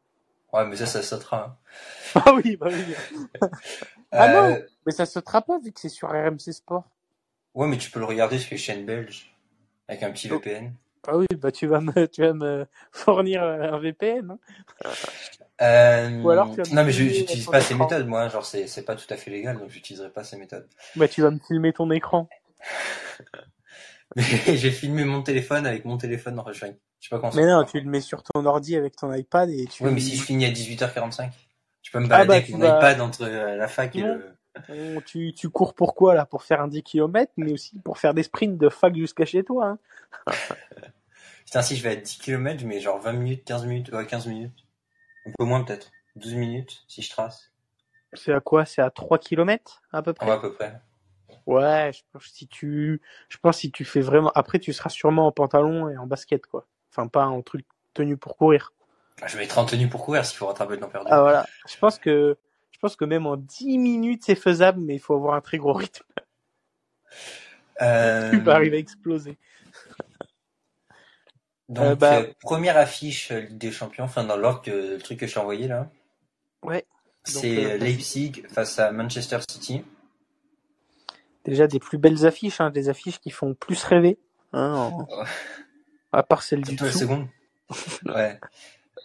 ouais, 0.52 0.66
mais 0.66 0.76
ça, 0.76 0.86
ça 0.86 1.02
sautera. 1.02 1.56
Ah 2.14 2.34
oui, 2.34 2.56
bah 2.56 2.66
oui. 2.70 2.94
hein. 3.40 3.50
Ah 4.12 4.28
non 4.28 4.54
Euh, 4.56 4.66
Mais 4.84 4.92
ça 4.92 5.06
sautera 5.06 5.40
pas 5.40 5.58
vu 5.58 5.72
que 5.72 5.80
c'est 5.80 5.88
sur 5.88 6.08
RMC 6.10 6.52
Sport. 6.52 6.84
ouais, 7.54 7.66
mais 7.66 7.78
tu 7.78 7.90
peux 7.90 7.98
le 8.00 8.04
regarder 8.04 8.38
sur 8.38 8.50
les 8.52 8.58
chaînes 8.58 8.84
belges. 8.84 9.34
Avec 9.88 10.02
un 10.02 10.10
petit 10.10 10.28
Oh. 10.30 10.34
VPN. 10.38 10.72
Ah 11.08 11.16
oui, 11.16 11.26
bah 11.38 11.50
tu 11.50 11.66
vas 11.66 11.80
me, 11.80 12.06
tu 12.08 12.20
vas 12.20 12.34
me 12.34 12.66
fournir 12.92 13.42
euh, 13.42 13.72
un 13.72 13.78
VPN. 13.78 14.32
hein. 14.32 14.38
Euh, 15.62 16.22
Ou 16.22 16.30
alors 16.30 16.50
tu 16.54 16.62
vas 16.62 16.74
non, 16.74 16.84
mais 16.84 16.92
j'utilise 16.92 17.46
pas 17.46 17.60
ces 17.62 17.74
méthodes, 17.74 18.06
moi. 18.06 18.28
Genre, 18.28 18.44
c'est 18.44 18.84
pas 18.84 18.96
tout 18.96 19.06
à 19.12 19.16
fait 19.16 19.30
légal, 19.30 19.58
donc 19.58 19.70
j'utiliserai 19.70 20.10
pas 20.10 20.24
ces 20.24 20.36
méthodes. 20.36 20.68
Bah 20.96 21.08
tu 21.08 21.22
vas 21.22 21.30
me 21.30 21.38
filmer 21.38 21.72
ton 21.72 21.90
écran. 21.90 22.28
J'ai 24.16 24.70
filmé 24.70 25.04
mon 25.04 25.22
téléphone 25.22 25.66
avec 25.66 25.84
mon 25.84 25.96
téléphone 25.96 26.34
dans 26.34 26.42
Rushline. 26.42 26.76
Je 27.00 27.08
sais 27.08 27.14
pas 27.14 27.20
comment 27.20 27.32
Mais 27.34 27.46
non, 27.46 27.64
tu 27.64 27.80
le 27.80 27.88
mets 27.88 28.00
sur 28.00 28.22
ton 28.22 28.44
ordi 28.44 28.76
avec 28.76 28.96
ton 28.96 29.12
iPad 29.12 29.48
et 29.50 29.66
tu. 29.66 29.84
Ouais, 29.84 29.90
mais 29.90 30.00
si 30.00 30.16
je 30.16 30.22
finis 30.22 30.46
à 30.46 30.50
18h45, 30.50 31.30
tu 31.82 31.92
peux 31.92 32.00
me 32.00 32.06
Ah 32.06 32.08
balader 32.08 32.28
bah, 32.28 32.34
avec 32.34 32.48
mon 32.50 32.58
vas- 32.58 32.76
iPad 32.78 33.00
entre 33.00 33.22
euh, 33.22 33.56
la 33.56 33.68
fac 33.68 33.94
et 33.96 34.00
Non. 34.02 34.06
le... 34.14 34.36
On- 34.68 35.00
tu, 35.00 35.32
tu 35.32 35.48
cours 35.48 35.74
pour 35.74 35.94
quoi 35.94 36.14
là? 36.14 36.26
Pour 36.26 36.42
faire 36.42 36.60
un 36.60 36.68
10 36.68 36.82
km, 36.82 37.32
mais 37.36 37.52
aussi 37.52 37.78
pour 37.78 37.98
faire 37.98 38.14
des 38.14 38.24
sprints 38.24 38.58
de 38.58 38.68
fac 38.68 38.94
jusqu'à 38.94 39.24
chez 39.24 39.44
toi. 39.44 39.66
Hein? 39.66 39.78
Putain, 41.44 41.62
si 41.62 41.76
je 41.76 41.82
vais 41.82 41.90
à 41.90 41.96
10 41.96 42.18
km, 42.18 42.60
je 42.60 42.66
mets 42.66 42.80
genre 42.80 43.00
20 43.00 43.12
minutes, 43.12 43.44
15 43.44 43.64
minutes, 43.66 43.90
ouais, 43.92 44.06
15 44.06 44.26
minutes. 44.26 44.66
Un 45.26 45.32
peu 45.38 45.44
moins 45.44 45.62
peut-être. 45.64 45.90
12 46.16 46.34
minutes, 46.34 46.84
si 46.88 47.02
je 47.02 47.10
trace. 47.10 47.50
C'est 48.12 48.32
à 48.32 48.40
quoi? 48.40 48.64
C'est 48.64 48.82
à 48.82 48.90
3 48.90 49.18
km 49.18 49.82
à 49.92 50.02
peu 50.02 50.12
près? 50.12 50.26
Ouais, 50.26 50.32
à 50.32 50.38
peu 50.38 50.52
près. 50.52 50.80
Ouais, 51.50 51.90
je 51.92 52.00
pense 52.12 52.24
que 52.24 52.30
si 52.30 52.46
tu, 52.46 53.00
je 53.28 53.38
pense 53.38 53.56
que 53.56 53.60
si 53.62 53.70
tu 53.72 53.84
fais 53.84 54.00
vraiment, 54.00 54.30
après 54.34 54.58
tu 54.58 54.72
seras 54.72 54.88
sûrement 54.90 55.26
en 55.26 55.32
pantalon 55.32 55.88
et 55.88 55.96
en 55.96 56.06
basket 56.06 56.46
quoi. 56.46 56.66
Enfin 56.92 57.08
pas 57.08 57.26
en 57.26 57.42
truc 57.42 57.66
tenu 57.94 58.16
pour 58.16 58.36
courir. 58.36 58.72
Ah, 59.22 59.26
Je 59.26 59.36
vais 59.36 59.44
être 59.44 59.58
en 59.58 59.64
tenue 59.64 59.88
pour 59.88 60.04
courir 60.04 60.24
s'il 60.24 60.36
faut 60.38 60.46
rattraper 60.46 60.74
le 60.74 60.80
temps 60.80 60.88
perdu. 60.88 61.08
Ah 61.10 61.20
voilà. 61.20 61.46
Je 61.68 61.76
pense 61.76 61.98
que, 61.98 62.36
je 62.70 62.78
pense 62.78 62.94
que 62.96 63.04
même 63.04 63.26
en 63.26 63.36
10 63.36 63.78
minutes 63.78 64.22
c'est 64.24 64.34
faisable, 64.34 64.80
mais 64.80 64.94
il 64.94 65.00
faut 65.00 65.14
avoir 65.14 65.34
un 65.34 65.40
très 65.40 65.58
gros 65.58 65.72
rythme. 65.72 66.04
Euh, 67.82 68.30
Tu 68.30 68.42
peux 68.42 68.52
arriver 68.52 68.76
à 68.76 68.80
exploser. 68.80 69.36
Donc, 71.68 71.84
Euh, 71.84 71.94
bah- 71.96 72.18
euh, 72.20 72.32
première 72.40 72.76
affiche 72.76 73.30
Ligue 73.30 73.58
des 73.58 73.72
Champions, 73.72 74.04
enfin 74.04 74.24
dans 74.24 74.36
l'ordre 74.36 74.62
que 74.62 74.70
le 74.70 74.98
truc 74.98 75.18
que 75.20 75.26
je 75.26 75.34
t'ai 75.34 75.40
envoyé 75.40 75.68
là. 75.68 75.88
Ouais. 76.62 76.84
C'est 77.24 77.64
euh, 77.74 77.76
Leipzig 77.76 78.44
face 78.52 78.78
à 78.78 78.92
Manchester 78.92 79.38
City. 79.48 79.84
Déjà 81.44 81.66
des 81.66 81.78
plus 81.78 81.98
belles 81.98 82.26
affiches, 82.26 82.60
hein, 82.60 82.70
des 82.70 82.88
affiches 82.88 83.18
qui 83.20 83.30
font 83.30 83.54
plus 83.54 83.82
rêver. 83.84 84.18
Hein, 84.52 84.74
en- 84.74 84.98
Ouais. 85.04 85.24
À 86.12 86.22
part 86.22 86.42
celle 86.42 86.62
du 86.62 86.76
Surtout 86.76 86.88
ouais. 88.06 88.38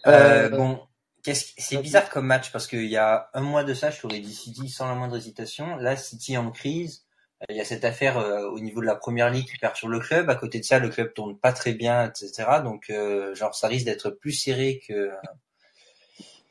Euh, 0.06 0.46
Euh, 0.46 0.48
bon, 0.50 0.80
c'est 1.22 1.80
bizarre 1.80 2.08
comme 2.10 2.26
match 2.26 2.50
parce 2.52 2.66
qu'il 2.66 2.86
y 2.86 2.96
a 2.96 3.30
un 3.34 3.40
mois 3.40 3.64
de 3.64 3.74
ça, 3.74 3.90
je 3.90 4.00
t'aurais 4.00 4.18
dit 4.20 4.34
City 4.34 4.68
sans 4.68 4.86
la 4.88 4.94
moindre 4.94 5.16
hésitation. 5.16 5.76
Là, 5.76 5.96
City 5.96 6.34
est 6.34 6.36
en 6.38 6.50
crise. 6.50 7.04
Euh, 7.42 7.46
Il 7.50 7.56
y 7.56 7.60
a 7.60 7.64
cette 7.64 7.84
affaire 7.84 8.18
euh, 8.18 8.48
au 8.50 8.58
niveau 8.60 8.80
de 8.80 8.86
la 8.86 8.96
première 8.96 9.30
ligue 9.30 9.46
qui 9.48 9.56
perd 9.58 9.76
sur 9.76 9.88
le 9.88 10.00
club. 10.00 10.28
À 10.30 10.34
côté 10.34 10.58
de 10.58 10.64
ça, 10.64 10.78
le 10.78 10.88
club 10.88 11.12
tourne 11.14 11.38
pas 11.38 11.52
très 11.52 11.74
bien, 11.74 12.08
etc. 12.08 12.60
Donc, 12.64 12.90
euh, 12.90 13.34
genre, 13.34 13.54
ça 13.54 13.68
risque 13.68 13.84
d'être 13.86 14.10
plus 14.10 14.32
serré 14.32 14.80
que 14.86 15.10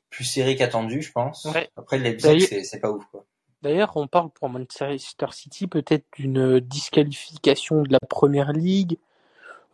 plus 0.10 0.24
serré 0.24 0.56
qu'attendu, 0.56 1.01
je 1.01 1.12
pense. 1.12 1.46
Ouais. 1.46 1.70
Après, 1.75 1.98
le 1.98 2.04
Leipzig, 2.06 2.48
c'est 2.63 2.80
pas 2.80 2.92
ouf, 2.92 3.04
quoi. 3.12 3.25
D'ailleurs, 3.65 3.93
on 3.98 4.05
parle 4.05 4.29
pour 4.29 4.48
Manchester 4.48 5.25
City 5.31 5.65
peut-être 5.65 6.05
d'une 6.15 6.60
disqualification 6.60 7.81
de 7.81 7.91
la 7.91 8.00
première 8.00 8.53
ligue, 8.53 9.00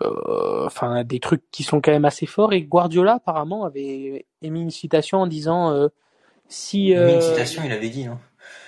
euh, 0.01 0.65
enfin 0.65 1.03
des 1.03 1.19
trucs 1.19 1.43
qui 1.51 1.63
sont 1.63 1.81
quand 1.81 1.91
même 1.91 2.05
assez 2.05 2.25
forts. 2.25 2.53
Et 2.53 2.61
Guardiola 2.61 3.15
apparemment 3.15 3.65
avait 3.65 4.25
émis 4.41 4.61
une 4.61 4.71
citation 4.71 5.17
en 5.17 5.27
disant 5.27 5.71
euh, 5.71 5.89
si 6.47 6.95
euh, 6.95 7.15
Une 7.15 7.21
citation, 7.21 7.63
il 7.65 7.71
avait 7.73 7.89
dit, 7.89 8.05
non 8.05 8.17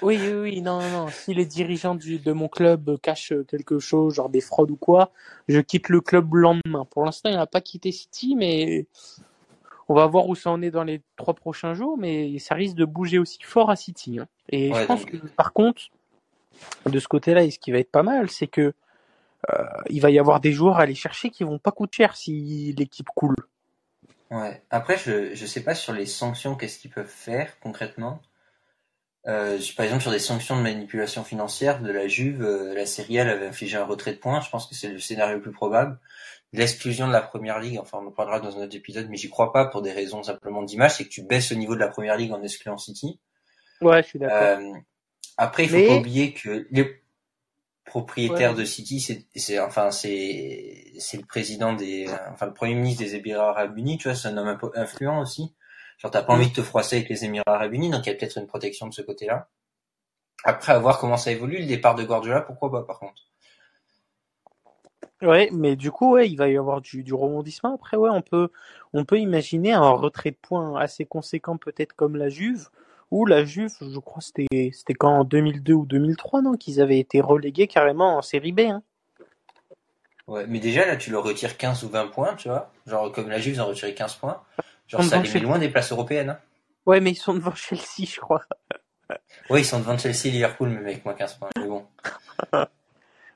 oui 0.01 0.19
oui 0.21 0.33
oui 0.33 0.61
non 0.61 0.81
non 0.81 0.89
non 0.89 1.07
si 1.07 1.33
les 1.33 1.45
dirigeants 1.45 1.95
du, 1.95 2.19
de 2.19 2.31
mon 2.33 2.49
club 2.49 2.97
cachent 3.01 3.33
quelque 3.47 3.79
chose 3.79 4.15
genre 4.15 4.29
des 4.29 4.41
fraudes 4.41 4.71
ou 4.71 4.75
quoi, 4.75 5.11
je 5.47 5.61
quitte 5.61 5.87
le 5.87 6.01
club 6.01 6.33
le 6.35 6.41
lendemain. 6.41 6.85
Pour 6.91 7.05
l'instant, 7.05 7.29
il 7.29 7.35
n'a 7.35 7.47
pas 7.47 7.61
quitté 7.61 7.93
City, 7.93 8.35
mais 8.35 8.87
on 9.89 9.93
va 9.93 10.05
voir 10.07 10.27
où 10.27 10.35
ça 10.35 10.49
en 10.49 10.61
est 10.61 10.71
dans 10.71 10.83
les 10.83 11.01
trois 11.15 11.33
prochains 11.33 11.73
jours, 11.73 11.97
mais 11.97 12.39
ça 12.39 12.55
risque 12.55 12.75
de 12.75 12.85
bouger 12.85 13.19
aussi 13.19 13.39
fort 13.43 13.69
à 13.69 13.75
City. 13.75 14.19
Hein. 14.19 14.27
Et 14.49 14.73
je 14.73 14.85
pense 14.85 15.01
donc- 15.01 15.11
que 15.11 15.17
par 15.27 15.53
contre, 15.53 15.81
de 16.85 16.99
ce 16.99 17.07
côté-là, 17.07 17.43
et 17.43 17.51
ce 17.51 17.59
qui 17.59 17.71
va 17.71 17.79
être 17.79 17.91
pas 17.91 18.03
mal, 18.03 18.29
c'est 18.29 18.47
que 18.47 18.73
euh, 19.51 19.63
il 19.89 20.01
va 20.01 20.09
y 20.09 20.19
avoir 20.19 20.39
des 20.39 20.53
joueurs 20.53 20.77
à 20.77 20.83
aller 20.83 20.95
chercher 20.95 21.29
qui 21.29 21.43
vont 21.43 21.59
pas 21.59 21.71
coûter 21.71 21.97
cher 21.97 22.15
si 22.15 22.73
l'équipe 22.77 23.09
coule. 23.13 23.35
Ouais. 24.31 24.61
Après, 24.69 24.97
je 24.97 25.35
je 25.35 25.45
sais 25.45 25.63
pas 25.63 25.75
sur 25.75 25.93
les 25.93 26.05
sanctions, 26.05 26.55
qu'est-ce 26.55 26.79
qu'ils 26.79 26.91
peuvent 26.91 27.05
faire 27.05 27.59
concrètement. 27.59 28.21
Euh, 29.27 29.57
par 29.77 29.85
exemple, 29.85 30.01
sur 30.01 30.11
des 30.11 30.19
sanctions 30.19 30.57
de 30.57 30.61
manipulation 30.61 31.23
financière 31.23 31.81
de 31.81 31.91
la 31.91 32.07
Juve, 32.07 32.43
euh, 32.43 32.73
la 32.73 32.85
Serie 32.85 33.19
A 33.19 33.29
avait 33.29 33.47
infligé 33.47 33.77
un 33.77 33.85
retrait 33.85 34.11
de 34.13 34.17
points. 34.19 34.41
Je 34.41 34.49
pense 34.49 34.67
que 34.67 34.75
c'est 34.75 34.89
le 34.89 34.99
scénario 34.99 35.35
le 35.35 35.41
plus 35.41 35.51
probable. 35.53 35.97
L'exclusion 36.51 37.07
de 37.07 37.13
la 37.13 37.21
Première 37.21 37.59
Ligue, 37.59 37.79
enfin 37.79 37.99
on 38.01 38.07
en 38.07 38.11
parlera 38.11 38.39
dans 38.39 38.57
un 38.57 38.63
autre 38.63 38.75
épisode, 38.75 39.07
mais 39.09 39.17
j'y 39.17 39.29
crois 39.29 39.51
pas 39.53 39.65
pour 39.65 39.81
des 39.81 39.91
raisons 39.91 40.21
simplement 40.23 40.61
d'image, 40.61 40.95
c'est 40.95 41.05
que 41.05 41.09
tu 41.09 41.23
baisses 41.23 41.51
au 41.51 41.55
niveau 41.55 41.73
de 41.73 41.79
la 41.79 41.87
Première 41.87 42.15
Ligue 42.17 42.31
en 42.31 42.43
excluant 42.43 42.77
City. 42.77 43.19
Ouais, 43.81 44.03
je 44.03 44.07
suis 44.09 44.19
d'accord. 44.19 44.37
Euh, 44.37 44.73
après, 45.37 45.63
il 45.63 45.69
faut 45.69 45.75
Mais- 45.77 45.87
pas 45.87 45.95
oublier 45.95 46.33
que 46.33 46.67
les 46.69 47.01
propriétaires 47.85 48.51
Ouais. 48.51 48.59
de 48.59 48.65
City, 48.65 48.99
c'est, 49.35 49.59
enfin, 49.59 49.89
c'est, 49.91 50.83
c'est 50.99 51.17
le 51.17 51.25
président 51.25 51.73
des, 51.73 52.07
enfin, 52.31 52.45
le 52.47 52.53
premier 52.53 52.75
ministre 52.75 53.03
des 53.03 53.15
Émirats 53.15 53.49
Arabes 53.49 53.77
Unis, 53.77 53.97
tu 53.97 54.07
vois, 54.07 54.15
c'est 54.15 54.27
un 54.27 54.37
homme 54.37 54.57
influent 54.75 55.21
aussi. 55.21 55.53
Genre, 56.00 56.12
t'as 56.12 56.21
pas 56.23 56.33
Mm. 56.33 56.38
envie 56.38 56.50
de 56.50 56.55
te 56.55 56.62
froisser 56.62 56.97
avec 56.97 57.09
les 57.09 57.25
Émirats 57.25 57.43
Arabes 57.55 57.73
Unis, 57.73 57.89
donc 57.89 58.05
il 58.05 58.09
y 58.09 58.12
a 58.12 58.15
peut-être 58.15 58.38
une 58.38 58.47
protection 58.47 58.88
de 58.88 58.93
ce 58.93 59.01
côté-là. 59.01 59.47
Après, 60.43 60.73
à 60.73 60.79
voir 60.79 61.00
comment 61.00 61.17
ça 61.17 61.31
évolue, 61.31 61.59
le 61.59 61.65
départ 61.65 61.95
de 61.95 62.03
Guardiola, 62.03 62.41
pourquoi 62.41 62.71
pas, 62.71 62.83
par 62.83 63.00
contre. 63.00 63.21
Ouais, 65.21 65.50
mais 65.53 65.77
du 65.77 65.89
coup, 65.89 66.12
ouais, 66.13 66.29
il 66.29 66.35
va 66.35 66.50
y 66.50 66.57
avoir 66.57 66.81
du, 66.81 67.01
du 67.03 67.13
rebondissement. 67.13 67.75
Après, 67.75 67.95
ouais, 67.95 68.09
on 68.09 68.21
peut, 68.21 68.50
on 68.91 69.05
peut 69.05 69.19
imaginer 69.19 69.71
un 69.71 69.89
retrait 69.91 70.31
de 70.31 70.38
points 70.41 70.77
assez 70.77 71.05
conséquent, 71.05 71.55
peut-être 71.57 71.93
comme 71.93 72.17
la 72.17 72.27
Juve, 72.27 72.67
ou 73.09 73.25
la 73.25 73.45
Juve, 73.45 73.73
je 73.79 74.00
crois, 74.00 74.21
c'était, 74.21 74.71
c'était 74.73 74.93
quand 74.95 75.19
en 75.19 75.23
2002 75.23 75.73
ou 75.73 75.85
2003, 75.85 76.41
non, 76.41 76.53
qu'ils 76.57 76.81
avaient 76.81 77.00
été 77.00 77.21
relégués 77.21 77.67
carrément 77.67 78.17
en 78.17 78.21
série 78.21 78.51
B. 78.51 78.62
Hein. 78.62 78.83
Ouais, 80.27 80.45
mais 80.47 80.59
déjà, 80.59 80.85
là, 80.85 80.97
tu 80.97 81.09
leur 81.12 81.23
retires 81.23 81.57
15 81.57 81.83
ou 81.83 81.89
20 81.89 82.07
points, 82.07 82.35
tu 82.35 82.50
vois. 82.50 82.71
Genre, 82.85 83.12
comme 83.12 83.29
la 83.29 83.39
Juve, 83.39 83.55
ils 83.55 83.62
ont 83.62 83.67
retiré 83.67 83.93
15 83.93 84.15
points. 84.15 84.41
Genre, 84.87 85.03
ça 85.03 85.21
les 85.21 85.33
met 85.33 85.39
loin 85.39 85.59
des 85.59 85.69
places 85.69 85.91
européennes, 85.91 86.29
hein. 86.31 86.39
Ouais, 86.85 86.99
mais 86.99 87.11
ils 87.11 87.15
sont 87.15 87.33
devant 87.33 87.55
Chelsea, 87.55 88.05
je 88.07 88.19
crois. 88.19 88.43
Ouais, 89.49 89.61
ils 89.61 89.65
sont 89.65 89.79
devant 89.79 89.97
Chelsea 89.97 90.31
Liverpool, 90.31 90.69
même 90.69 90.85
avec 90.85 91.03
moins 91.05 91.13
15 91.13 91.35
points. 91.35 91.49
Mais 91.59 91.67
bon. 91.67 91.85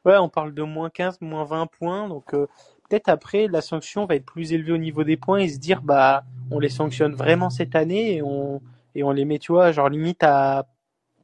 Ouais, 0.06 0.18
on 0.18 0.30
parle 0.30 0.54
de 0.54 0.64
moins 0.64 0.90
15, 0.90 1.20
moins 1.22 1.44
20 1.44 1.68
points. 1.68 2.08
Donc, 2.08 2.34
euh, 2.34 2.48
peut-être 2.90 3.10
après, 3.10 3.48
la 3.48 3.60
sanction 3.62 4.06
va 4.06 4.16
être 4.16 4.26
plus 4.26 4.54
élevée 4.54 4.72
au 4.72 4.78
niveau 4.78 5.04
des 5.04 5.18
points 5.18 5.40
et 5.40 5.50
se 5.50 5.60
dire, 5.60 5.82
bah, 5.82 6.24
on 6.50 6.60
les 6.60 6.70
sanctionne 6.70 7.14
vraiment 7.14 7.50
cette 7.50 7.76
année 7.76 8.16
et 8.16 8.22
on, 8.22 8.62
et 8.96 9.04
on 9.04 9.12
les 9.12 9.26
met, 9.26 9.38
tu 9.38 9.52
vois, 9.52 9.74
genre 9.74 9.90
limite 9.90 10.24
à, 10.24 10.66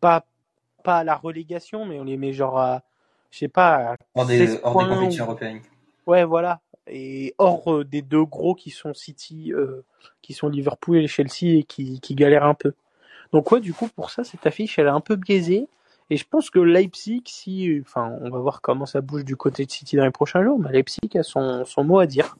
pas, 0.01 0.25
pas 0.83 0.97
à 0.99 1.03
la 1.05 1.15
relégation, 1.15 1.85
mais 1.85 1.97
on 1.99 2.03
les 2.03 2.17
met 2.17 2.33
genre 2.33 2.59
à, 2.59 2.83
je 3.31 3.39
sais 3.39 3.47
pas, 3.47 3.93
à 3.93 3.95
Hors 4.15 4.25
des, 4.25 4.47
16 4.47 4.59
hors 4.63 4.77
des 4.77 4.89
compétitions 4.89 5.23
ou- 5.23 5.27
européennes. 5.27 5.61
Ouais, 6.05 6.25
voilà. 6.25 6.59
Et 6.87 7.33
hors 7.37 7.71
euh, 7.73 7.85
des 7.85 8.01
deux 8.01 8.25
gros 8.25 8.55
qui 8.55 8.69
sont 8.69 8.93
City, 8.93 9.53
euh, 9.53 9.85
qui 10.21 10.33
sont 10.33 10.49
Liverpool 10.49 10.97
et 10.97 11.07
Chelsea 11.07 11.57
et 11.57 11.63
qui, 11.63 11.99
galèrent 12.11 12.45
un 12.45 12.53
peu. 12.53 12.73
Donc 13.31 13.51
ouais, 13.51 13.61
du 13.61 13.73
coup, 13.73 13.87
pour 13.87 14.09
ça, 14.09 14.23
cette 14.23 14.45
affiche, 14.45 14.77
elle 14.77 14.87
est 14.87 14.89
un 14.89 14.99
peu 14.99 15.15
biaisée. 15.15 15.67
Et 16.09 16.17
je 16.17 16.25
pense 16.25 16.49
que 16.49 16.59
Leipzig, 16.59 17.23
si, 17.25 17.81
enfin, 17.81 18.17
on 18.21 18.29
va 18.29 18.39
voir 18.39 18.61
comment 18.61 18.85
ça 18.85 19.01
bouge 19.01 19.23
du 19.23 19.35
côté 19.35 19.65
de 19.65 19.71
City 19.71 19.95
dans 19.95 20.03
les 20.03 20.11
prochains 20.11 20.43
jours, 20.43 20.59
mais 20.59 20.71
Leipzig 20.71 21.17
a 21.17 21.23
son, 21.23 21.65
mot 21.77 21.99
à 21.99 22.05
dire. 22.05 22.35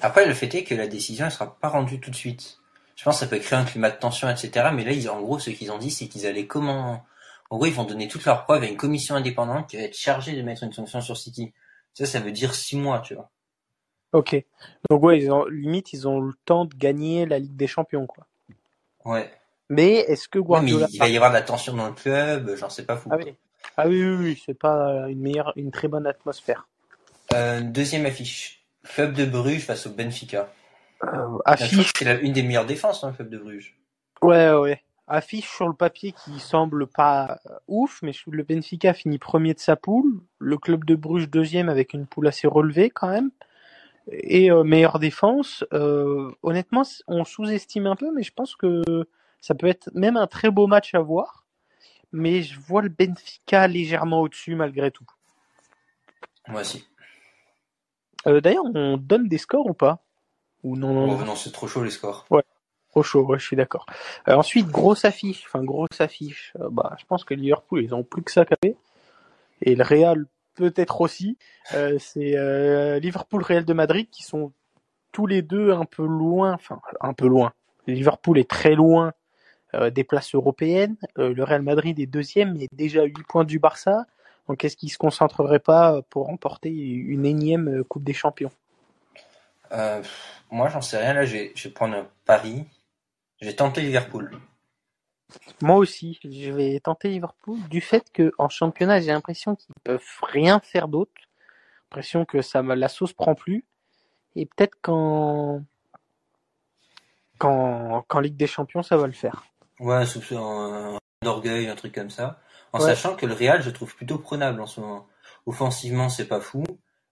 Après, 0.00 0.26
le 0.26 0.34
fait 0.34 0.54
est 0.54 0.64
que 0.64 0.74
la 0.74 0.86
décision 0.86 1.26
ne 1.26 1.30
sera 1.30 1.58
pas 1.58 1.68
rendue 1.68 2.00
tout 2.00 2.10
de 2.10 2.16
suite. 2.16 2.58
Je 2.94 3.04
pense 3.04 3.16
que 3.16 3.20
ça 3.20 3.26
peut 3.26 3.38
créer 3.38 3.58
un 3.58 3.64
climat 3.64 3.90
de 3.90 3.98
tension, 3.98 4.30
etc. 4.30 4.70
Mais 4.72 4.84
là, 4.84 5.12
en 5.12 5.20
gros, 5.20 5.38
ce 5.38 5.50
qu'ils 5.50 5.72
ont 5.72 5.78
dit, 5.78 5.90
c'est 5.90 6.06
qu'ils 6.08 6.26
allaient 6.26 6.46
comment... 6.46 7.04
En 7.50 7.58
gros, 7.58 7.66
ils 7.66 7.74
vont 7.74 7.84
donner 7.84 8.08
toutes 8.08 8.24
leurs 8.24 8.44
preuves 8.44 8.62
à 8.62 8.66
une 8.66 8.76
commission 8.76 9.14
indépendante 9.14 9.68
qui 9.68 9.76
va 9.76 9.82
être 9.82 9.96
chargée 9.96 10.34
de 10.34 10.42
mettre 10.42 10.62
une 10.62 10.72
sanction 10.72 11.00
sur 11.00 11.16
City. 11.16 11.52
Ça, 11.94 12.06
ça 12.06 12.20
veut 12.20 12.32
dire 12.32 12.54
six 12.54 12.76
mois, 12.76 13.00
tu 13.00 13.14
vois. 13.14 13.30
Ok. 14.16 14.34
Donc 14.88 15.02
ouais, 15.02 15.18
ils 15.18 15.30
ont, 15.30 15.44
limite, 15.44 15.92
ils 15.92 16.08
ont 16.08 16.20
le 16.20 16.32
temps 16.46 16.64
de 16.64 16.74
gagner 16.74 17.26
la 17.26 17.38
Ligue 17.38 17.54
des 17.54 17.66
Champions, 17.66 18.06
quoi. 18.06 18.26
Ouais. 19.04 19.30
Mais 19.68 19.96
est-ce 19.96 20.26
que 20.26 20.38
Ouais, 20.38 20.62
mais 20.62 20.70
Guardiola... 20.70 20.86
il 20.90 20.98
va 20.98 21.08
y 21.08 21.16
avoir 21.16 21.30
de 21.30 21.36
la 21.36 21.42
tension 21.42 21.74
dans 21.74 21.86
le 21.86 21.92
club, 21.92 22.56
genre, 22.56 22.72
c'est 22.72 22.86
pas 22.86 22.96
fou. 22.96 23.10
Ah 23.12 23.16
oui. 23.18 23.34
Ah 23.76 23.86
oui, 23.86 24.02
oui, 24.02 24.16
oui, 24.16 24.42
c'est 24.46 24.58
pas 24.58 25.06
une 25.08 25.20
meilleure, 25.20 25.52
une 25.56 25.70
très 25.70 25.86
bonne 25.88 26.06
atmosphère. 26.06 26.66
Euh, 27.34 27.60
deuxième 27.60 28.06
affiche. 28.06 28.64
Club 28.84 29.12
de 29.12 29.26
Bruges 29.26 29.66
face 29.66 29.86
au 29.86 29.90
Benfica. 29.90 30.50
Euh, 31.04 31.38
affiche 31.44 31.92
C'est 31.98 32.22
une 32.22 32.32
des 32.32 32.42
meilleures 32.42 32.64
défenses, 32.64 33.04
hein, 33.04 33.08
le 33.10 33.16
club 33.16 33.28
de 33.28 33.38
Bruges. 33.38 33.76
Ouais, 34.22 34.50
ouais. 34.52 34.82
Affiche 35.08 35.48
sur 35.48 35.68
le 35.68 35.74
papier 35.74 36.12
qui 36.12 36.40
semble 36.40 36.86
pas 36.86 37.38
euh, 37.46 37.58
ouf, 37.68 38.00
mais 38.02 38.12
le 38.28 38.42
Benfica 38.44 38.94
finit 38.94 39.18
premier 39.18 39.52
de 39.52 39.58
sa 39.58 39.76
poule. 39.76 40.20
Le 40.38 40.56
club 40.56 40.84
de 40.84 40.94
Bruges 40.94 41.28
deuxième 41.28 41.68
avec 41.68 41.92
une 41.92 42.06
poule 42.06 42.28
assez 42.28 42.46
relevée 42.46 42.88
quand 42.88 43.08
même. 43.08 43.30
Et 44.10 44.50
euh, 44.50 44.62
meilleure 44.62 44.98
défense. 44.98 45.64
Euh, 45.72 46.30
honnêtement, 46.42 46.82
on 47.08 47.24
sous-estime 47.24 47.86
un 47.86 47.96
peu, 47.96 48.12
mais 48.14 48.22
je 48.22 48.32
pense 48.32 48.54
que 48.54 48.82
ça 49.40 49.54
peut 49.54 49.66
être 49.66 49.90
même 49.94 50.16
un 50.16 50.26
très 50.26 50.50
beau 50.50 50.66
match 50.66 50.94
à 50.94 51.00
voir. 51.00 51.44
Mais 52.12 52.42
je 52.42 52.58
vois 52.60 52.82
le 52.82 52.88
Benfica 52.88 53.66
légèrement 53.66 54.20
au-dessus 54.20 54.54
malgré 54.54 54.90
tout. 54.90 55.06
Moi 56.48 56.60
aussi. 56.60 56.86
Euh, 58.26 58.40
D'ailleurs, 58.40 58.64
on 58.74 58.96
donne 58.96 59.28
des 59.28 59.38
scores 59.38 59.66
ou 59.66 59.74
pas? 59.74 60.04
Ou 60.62 60.76
non, 60.76 60.92
non, 60.94 61.18
Oh, 61.20 61.24
non? 61.24 61.36
c'est 61.36 61.52
trop 61.52 61.66
chaud 61.66 61.82
les 61.84 61.90
scores. 61.90 62.26
Trop 62.90 63.02
chaud, 63.02 63.24
ouais, 63.26 63.38
je 63.38 63.44
suis 63.44 63.56
d'accord. 63.56 63.86
Ensuite, 64.26 64.68
grosse 64.68 65.04
affiche, 65.04 65.44
enfin 65.46 65.62
grosse 65.62 66.00
affiche. 66.00 66.54
Bah, 66.70 66.96
je 66.98 67.04
pense 67.04 67.24
que 67.24 67.34
Liverpool, 67.34 67.82
ils 67.84 67.94
ont 67.94 68.02
plus 68.02 68.22
que 68.22 68.30
ça 68.32 68.44
qu'à. 68.46 68.56
Et 69.62 69.74
le 69.74 69.84
Real 69.84 70.26
peut-être 70.56 71.00
aussi. 71.00 71.38
Euh, 71.74 71.98
c'est 72.00 72.36
euh, 72.36 72.98
Liverpool, 72.98 73.42
Real 73.42 73.64
de 73.64 73.72
Madrid 73.72 74.08
qui 74.10 74.24
sont 74.24 74.52
tous 75.12 75.26
les 75.26 75.42
deux 75.42 75.72
un 75.72 75.84
peu 75.84 76.04
loin, 76.04 76.54
enfin 76.54 76.80
un 77.00 77.14
peu 77.14 77.28
loin. 77.28 77.52
Liverpool 77.86 78.38
est 78.38 78.50
très 78.50 78.74
loin 78.74 79.12
euh, 79.74 79.90
des 79.90 80.02
places 80.02 80.34
européennes. 80.34 80.96
Le 81.16 81.42
Real 81.44 81.62
Madrid 81.62 81.98
est 82.00 82.06
deuxième, 82.06 82.56
mais 82.58 82.68
déjà 82.72 83.02
à 83.02 83.04
8 83.04 83.14
points 83.28 83.44
du 83.44 83.58
Barça. 83.58 84.06
Donc 84.48 84.64
est-ce 84.64 84.76
qu'ils 84.76 84.90
se 84.90 84.98
concentreraient 84.98 85.60
pas 85.60 86.02
pour 86.10 86.26
remporter 86.26 86.70
une 86.70 87.24
énième 87.24 87.84
Coupe 87.84 88.04
des 88.04 88.12
Champions? 88.12 88.52
Moi, 90.50 90.68
j'en 90.68 90.80
sais 90.80 90.98
rien. 90.98 91.14
Là, 91.14 91.24
je 91.24 91.36
vais, 91.36 91.70
prendre 91.74 91.96
un 91.96 92.06
pari. 92.24 92.64
Je 93.40 93.46
vais 93.46 93.54
tenter 93.54 93.80
Liverpool. 93.80 94.30
Moi 95.60 95.76
aussi, 95.76 96.18
je 96.24 96.52
vais 96.52 96.78
tenter 96.80 97.08
Liverpool 97.08 97.58
du 97.68 97.80
fait 97.80 98.04
que 98.12 98.32
en 98.38 98.48
championnat, 98.48 99.00
j'ai 99.00 99.12
l'impression 99.12 99.54
qu'ils 99.56 99.74
peuvent 99.84 100.02
rien 100.22 100.60
faire 100.60 100.88
d'autre. 100.88 101.12
L'impression 101.90 102.24
que 102.24 102.42
ça 102.42 102.62
la 102.62 102.88
sauce 102.88 103.12
prend 103.12 103.34
plus. 103.34 103.64
Et 104.34 104.46
peut-être 104.46 104.76
qu'en 104.82 105.62
qu'en 107.38 108.20
Ligue 108.20 108.36
des 108.36 108.46
Champions, 108.46 108.82
ça 108.82 108.96
va 108.96 109.06
le 109.06 109.12
faire. 109.12 109.44
Ouais, 109.80 110.04
un 110.32 110.98
d'orgueil, 111.22 111.68
un 111.68 111.76
truc 111.76 111.94
comme 111.94 112.10
ça. 112.10 112.40
En 112.72 112.78
Ouais. 112.78 112.84
sachant 112.84 113.16
que 113.16 113.26
le 113.26 113.34
Real, 113.34 113.62
je 113.62 113.70
trouve 113.70 113.94
plutôt 113.94 114.18
prenable 114.18 114.60
en 114.60 114.66
ce 114.66 114.80
moment. 114.80 115.06
Offensivement, 115.46 116.08
c'est 116.08 116.28
pas 116.28 116.40
fou. 116.40 116.64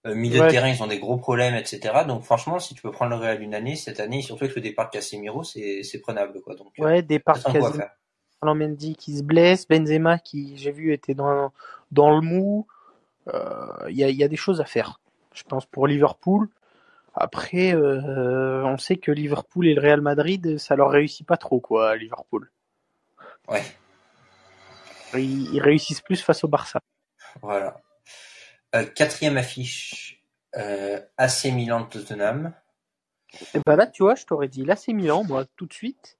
Euh, 0.05 0.13
milieu 0.13 0.39
Ouais. 0.39 0.45
de 0.47 0.51
terrain, 0.51 0.69
ils 0.69 0.83
ont 0.83 0.87
des 0.87 0.99
gros 0.99 1.17
problèmes, 1.17 1.55
etc. 1.55 2.05
Donc 2.07 2.23
franchement, 2.23 2.59
si 2.59 2.75
tu 2.75 2.81
peux 2.81 2.91
prendre 2.91 3.11
le 3.11 3.17
Real 3.17 3.41
une 3.41 3.55
année, 3.55 3.75
cette 3.75 3.99
année, 3.99 4.21
surtout 4.21 4.43
avec 4.43 4.55
le 4.55 4.61
départ 4.61 4.87
de 4.87 4.91
Casemiro, 4.91 5.43
c'est 5.43 5.99
prenable, 6.01 6.41
quoi. 6.41 6.55
Donc, 6.55 6.73
euh, 6.79 6.83
Ouais, 6.83 7.01
départ 7.01 7.37
ça 7.37 7.51
Mendy 8.53 8.95
qui 8.95 9.17
se 9.17 9.23
blesse, 9.23 9.67
Benzema 9.67 10.19
qui, 10.19 10.57
j'ai 10.57 10.71
vu, 10.71 10.93
était 10.93 11.13
dans 11.15 11.51
dans 11.91 12.13
le 12.13 12.21
mou. 12.21 12.67
Euh, 13.33 13.89
Il 13.89 13.95
y 13.95 14.03
a 14.03 14.09
y 14.09 14.23
a 14.23 14.27
des 14.27 14.35
choses 14.35 14.61
à 14.61 14.65
faire, 14.65 14.99
je 15.33 15.43
pense 15.43 15.65
pour 15.65 15.87
Liverpool. 15.87 16.49
Après, 17.15 17.73
euh, 17.73 18.63
on 18.65 18.77
sait 18.77 18.97
que 18.97 19.11
Liverpool 19.11 19.67
et 19.67 19.73
le 19.73 19.81
Real 19.81 20.01
Madrid, 20.01 20.57
ça 20.57 20.75
leur 20.75 20.91
réussit 20.91 21.25
pas 21.25 21.37
trop, 21.37 21.61
quoi, 21.61 21.91
à 21.91 21.95
Liverpool. 21.95 22.51
Ouais, 23.47 23.63
Ils, 25.13 25.53
ils 25.53 25.61
réussissent 25.61 26.01
plus 26.01 26.21
face 26.21 26.43
au 26.43 26.47
Barça. 26.49 26.81
voilà. 27.41 27.77
Euh, 28.75 28.83
quatrième 28.85 29.37
affiche, 29.37 30.21
AC 31.17 31.45
Milan 31.45 31.81
de 31.81 31.85
Tottenham. 31.87 32.53
Et 33.53 33.59
bah 33.65 33.75
là, 33.75 33.87
tu 33.87 34.03
vois, 34.03 34.15
je 34.15 34.25
t'aurais 34.25 34.47
dit 34.49 34.63
l'AC 34.65 34.89
Milan, 34.89 35.23
moi, 35.23 35.45
tout 35.55 35.65
de 35.65 35.73
suite. 35.73 36.17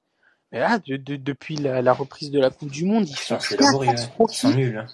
De- 0.87 0.97
de- 0.97 1.15
depuis 1.17 1.57
la, 1.57 1.81
la 1.81 1.93
reprise 1.93 2.31
de 2.31 2.39
la 2.39 2.49
Coupe 2.49 2.71
du 2.71 2.85
Monde, 2.85 3.09
ils 3.09 3.15
sont 3.17 3.39
c'est 3.39 3.57
laborieux. 3.57 3.91
Ils 4.19 4.33
sont 4.33 4.49
nuls. 4.51 4.77
hein. 4.77 4.87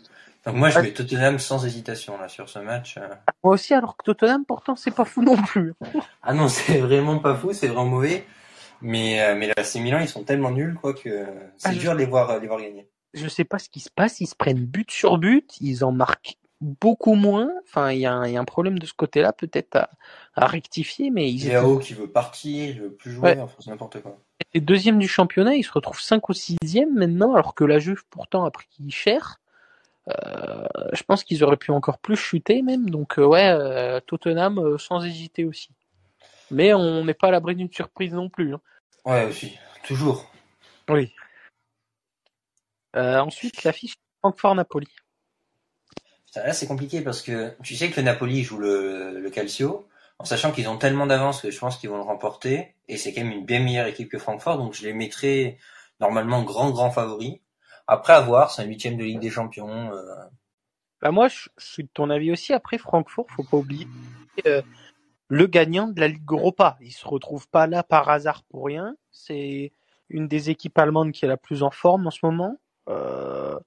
Donc 0.45 0.55
moi, 0.55 0.69
je 0.69 0.79
mets 0.79 0.91
Tottenham 0.91 1.37
sans 1.37 1.63
hésitation 1.65 2.17
là 2.17 2.27
sur 2.27 2.49
ce 2.49 2.57
match. 2.59 2.97
euh. 2.97 3.07
Moi 3.43 3.53
aussi, 3.53 3.73
alors 3.75 3.95
que 3.95 4.03
Tottenham, 4.03 4.43
pourtant, 4.43 4.75
c'est 4.75 4.89
pas 4.91 5.05
fou 5.05 5.21
non 5.21 5.37
plus. 5.37 5.73
Ah 6.23 6.33
non, 6.33 6.47
c'est 6.47 6.79
vraiment 6.79 7.19
pas 7.19 7.35
fou, 7.35 7.53
c'est 7.53 7.67
vraiment 7.67 7.85
mauvais. 7.85 8.25
Mais 8.81 9.21
euh, 9.21 9.35
mais 9.35 9.47
là, 9.47 9.53
AC 9.57 9.75
Milan, 9.75 9.99
ils 9.99 10.07
sont 10.07 10.23
tellement 10.23 10.51
nuls 10.51 10.75
quoi 10.79 10.93
que 10.93 11.25
c'est 11.57 11.69
Ah, 11.69 11.73
dur 11.73 11.93
de 11.93 11.97
les 11.99 12.05
voir, 12.05 12.39
les 12.39 12.47
voir 12.47 12.59
gagner. 12.59 12.87
Je 13.13 13.27
sais 13.27 13.43
pas 13.43 13.59
ce 13.59 13.69
qui 13.69 13.79
se 13.79 13.89
passe, 13.89 14.19
ils 14.21 14.27
se 14.27 14.35
prennent 14.35 14.65
but 14.65 14.89
sur 14.89 15.17
but, 15.17 15.47
ils 15.59 15.83
en 15.83 15.91
marquent 15.91 16.37
beaucoup 16.61 17.15
moins. 17.15 17.49
Enfin, 17.63 17.91
il 17.91 17.99
y, 17.99 18.05
a 18.05 18.13
un- 18.13 18.27
il 18.27 18.33
y 18.33 18.37
a 18.37 18.39
un 18.39 18.45
problème 18.45 18.79
de 18.79 18.85
ce 18.85 18.93
côté-là, 18.93 19.33
peut-être 19.33 19.75
à, 19.75 19.89
à 20.35 20.45
rectifier, 20.47 21.09
mais 21.09 21.29
ils 21.29 21.43
étaient 21.45 21.53
Yao 21.53 21.79
qui 21.79 21.93
veut 21.93 22.07
partir, 22.09 22.69
il 22.69 22.81
veut 22.81 22.91
plus 22.93 23.11
jouer, 23.11 23.39
enfin 23.39 23.55
c'est 23.59 23.69
n'importe 23.71 24.01
quoi. 24.01 24.17
les 24.53 24.61
deuxièmes 24.61 24.99
du 24.99 25.07
championnat, 25.07 25.55
ils 25.55 25.63
se 25.63 25.71
retrouvent 25.71 25.99
5 26.01 26.29
ou 26.29 26.33
6e 26.33 26.93
maintenant, 26.93 27.33
alors 27.35 27.55
que 27.55 27.63
la 27.63 27.79
Juve 27.79 28.03
pourtant 28.09 28.45
a 28.45 28.51
pris 28.51 28.67
cher. 28.89 29.37
Euh, 30.07 30.67
je 30.93 31.03
pense 31.03 31.23
qu'ils 31.23 31.43
auraient 31.43 31.57
pu 31.57 31.71
encore 31.71 31.99
plus 31.99 32.15
chuter 32.15 32.61
même. 32.63 32.89
Donc 32.89 33.19
euh, 33.19 33.25
ouais, 33.25 33.49
euh, 33.49 33.99
Tottenham 34.01 34.77
sans 34.79 35.03
hésiter 35.05 35.45
aussi. 35.45 35.69
Mais 36.49 36.73
on 36.73 37.05
n'est 37.05 37.13
pas 37.13 37.27
à 37.27 37.31
l'abri 37.31 37.55
d'une 37.55 37.71
surprise 37.71 38.13
non 38.13 38.27
plus. 38.29 38.53
hein. 38.55 38.61
Ouais, 39.05 39.25
aussi. 39.25 39.57
Toujours. 39.83 40.29
Oui. 40.89 41.13
Ensuite, 42.93 43.63
l'affiche 43.63 43.93
Francfort-Napoli. 44.21 44.87
Là, 46.35 46.53
c'est 46.53 46.67
compliqué 46.67 47.01
parce 47.01 47.21
que 47.21 47.55
tu 47.61 47.75
sais 47.75 47.89
que 47.89 47.97
le 47.99 48.05
Napoli 48.05 48.43
joue 48.43 48.57
le, 48.57 49.19
le 49.19 49.29
Calcio, 49.29 49.87
en 50.17 50.25
sachant 50.25 50.51
qu'ils 50.51 50.69
ont 50.69 50.77
tellement 50.77 51.05
d'avance 51.05 51.41
que 51.41 51.51
je 51.51 51.59
pense 51.59 51.77
qu'ils 51.77 51.89
vont 51.89 51.97
le 51.97 52.03
remporter, 52.03 52.75
et 52.87 52.97
c'est 52.97 53.13
quand 53.13 53.23
même 53.23 53.33
une 53.33 53.45
bien 53.45 53.59
meilleure 53.59 53.87
équipe 53.87 54.09
que 54.09 54.17
Francfort, 54.17 54.57
donc 54.57 54.73
je 54.73 54.83
les 54.83 54.93
mettrais 54.93 55.57
normalement 55.99 56.43
grand, 56.43 56.71
grand 56.71 56.91
favori. 56.91 57.41
Après 57.87 58.13
avoir, 58.13 58.51
c'est 58.51 58.61
un 58.61 58.65
huitième 58.65 58.97
de 58.97 59.03
Ligue 59.03 59.19
des 59.19 59.29
Champions. 59.29 59.91
euh, 59.91 60.15
Bah 61.01 61.11
moi, 61.11 61.27
je, 61.27 61.49
je 61.57 61.65
suis 61.65 61.83
de 61.83 61.89
ton 61.93 62.09
avis 62.09 62.31
aussi. 62.31 62.53
Après 62.53 62.77
Francfort, 62.77 63.25
faut 63.29 63.43
pas 63.43 63.57
oublier 63.57 63.87
euh, 64.45 64.61
le 65.27 65.47
gagnant 65.47 65.87
de 65.87 65.99
la 65.99 66.07
Ligue 66.07 66.31
Europa. 66.31 66.77
Il 66.81 66.91
se 66.91 67.05
retrouve 67.07 67.49
pas 67.49 67.67
là 67.67 67.83
par 67.83 68.07
hasard 68.09 68.43
pour 68.43 68.65
rien. 68.65 68.95
C'est 69.11 69.73
une 70.09 70.27
des 70.27 70.49
équipes 70.49 70.77
allemandes 70.77 71.11
qui 71.11 71.25
est 71.25 71.27
la 71.27 71.37
plus 71.37 71.63
en 71.63 71.71
forme 71.71 72.07
en 72.07 72.11
ce 72.11 72.19
moment. 72.23 72.57
Euh, 72.87 73.59